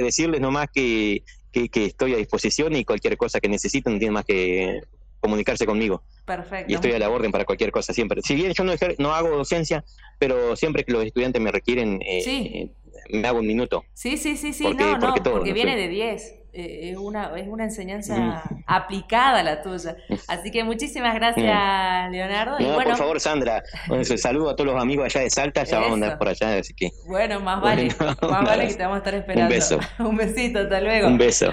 decirles 0.00 0.40
nomás 0.40 0.68
que, 0.72 1.24
que, 1.50 1.68
que, 1.68 1.86
estoy 1.86 2.14
a 2.14 2.18
disposición 2.18 2.76
y 2.76 2.84
cualquier 2.84 3.16
cosa 3.16 3.40
que 3.40 3.48
necesiten, 3.48 3.94
no 3.94 3.98
tienen 3.98 4.14
más 4.14 4.24
que 4.24 4.82
comunicarse 5.22 5.64
conmigo. 5.64 6.02
Perfecto. 6.26 6.70
Y 6.70 6.74
estoy 6.74 6.92
a 6.92 6.98
la 6.98 7.08
orden 7.08 7.32
para 7.32 7.44
cualquier 7.44 7.70
cosa 7.70 7.94
siempre. 7.94 8.20
Si 8.22 8.34
bien 8.34 8.52
yo 8.52 8.64
no, 8.64 8.72
no 8.98 9.14
hago 9.14 9.30
docencia, 9.30 9.84
pero 10.18 10.56
siempre 10.56 10.84
que 10.84 10.92
los 10.92 11.04
estudiantes 11.04 11.40
me 11.40 11.52
requieren, 11.52 12.00
eh, 12.04 12.70
me 13.10 13.28
hago 13.28 13.38
un 13.38 13.46
minuto. 13.46 13.84
Sí, 13.94 14.16
sí, 14.16 14.36
sí, 14.36 14.52
sí, 14.52 14.64
no, 14.64 14.98
no, 14.98 15.14
porque 15.22 15.52
viene 15.52 15.76
de 15.76 15.88
10. 15.88 16.34
Eh, 16.54 16.90
es, 16.90 16.98
una, 16.98 17.34
es 17.38 17.48
una 17.48 17.64
enseñanza 17.64 18.42
aplicada 18.66 19.42
la 19.42 19.62
tuya. 19.62 19.96
Así 20.28 20.50
que 20.50 20.64
muchísimas 20.64 21.14
gracias, 21.14 22.10
Leonardo. 22.10 22.56
y 22.58 22.64
bueno, 22.64 22.90
por 22.90 22.96
favor, 22.98 23.20
Sandra, 23.20 23.62
un 23.88 24.04
saludo 24.04 24.50
a 24.50 24.56
todos 24.56 24.70
los 24.70 24.82
amigos 24.82 25.06
allá 25.06 25.22
de 25.22 25.30
Salta, 25.30 25.64
ya 25.64 25.78
vamos 25.78 25.92
a 25.92 25.94
andar 25.94 26.18
por 26.18 26.28
allá, 26.28 26.58
así 26.58 26.74
que... 26.74 26.90
Bueno, 27.06 27.40
más 27.40 27.58
vale, 27.62 27.88
más 27.98 28.44
vale 28.44 28.68
que 28.68 28.74
te 28.74 28.82
vamos 28.82 28.96
a 28.96 28.98
estar 28.98 29.14
esperando. 29.14 29.46
Un 29.46 29.48
beso. 29.48 29.80
un 30.00 30.16
besito, 30.16 30.58
hasta 30.58 30.80
luego. 30.82 31.08
Un 31.08 31.16
beso. 31.16 31.52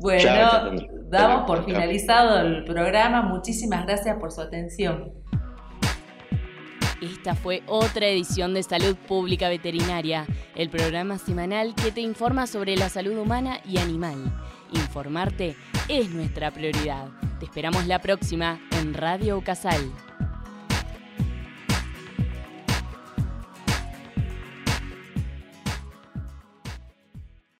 Bueno, 0.00 0.99
damos 1.10 1.46
por 1.46 1.64
finalizado 1.64 2.40
el 2.40 2.64
programa. 2.64 3.22
Muchísimas 3.22 3.84
gracias 3.86 4.16
por 4.18 4.30
su 4.32 4.40
atención. 4.40 5.12
Esta 7.00 7.34
fue 7.34 7.62
otra 7.66 8.06
edición 8.06 8.52
de 8.52 8.62
Salud 8.62 8.94
Pública 8.94 9.48
Veterinaria, 9.48 10.26
el 10.54 10.68
programa 10.68 11.16
semanal 11.16 11.74
que 11.74 11.92
te 11.92 12.02
informa 12.02 12.46
sobre 12.46 12.76
la 12.76 12.90
salud 12.90 13.16
humana 13.16 13.60
y 13.64 13.78
animal. 13.78 14.18
Informarte 14.72 15.56
es 15.88 16.10
nuestra 16.10 16.50
prioridad. 16.50 17.08
Te 17.38 17.46
esperamos 17.46 17.86
la 17.86 18.00
próxima 18.00 18.60
en 18.78 18.92
Radio 18.92 19.42
Casal. 19.42 19.90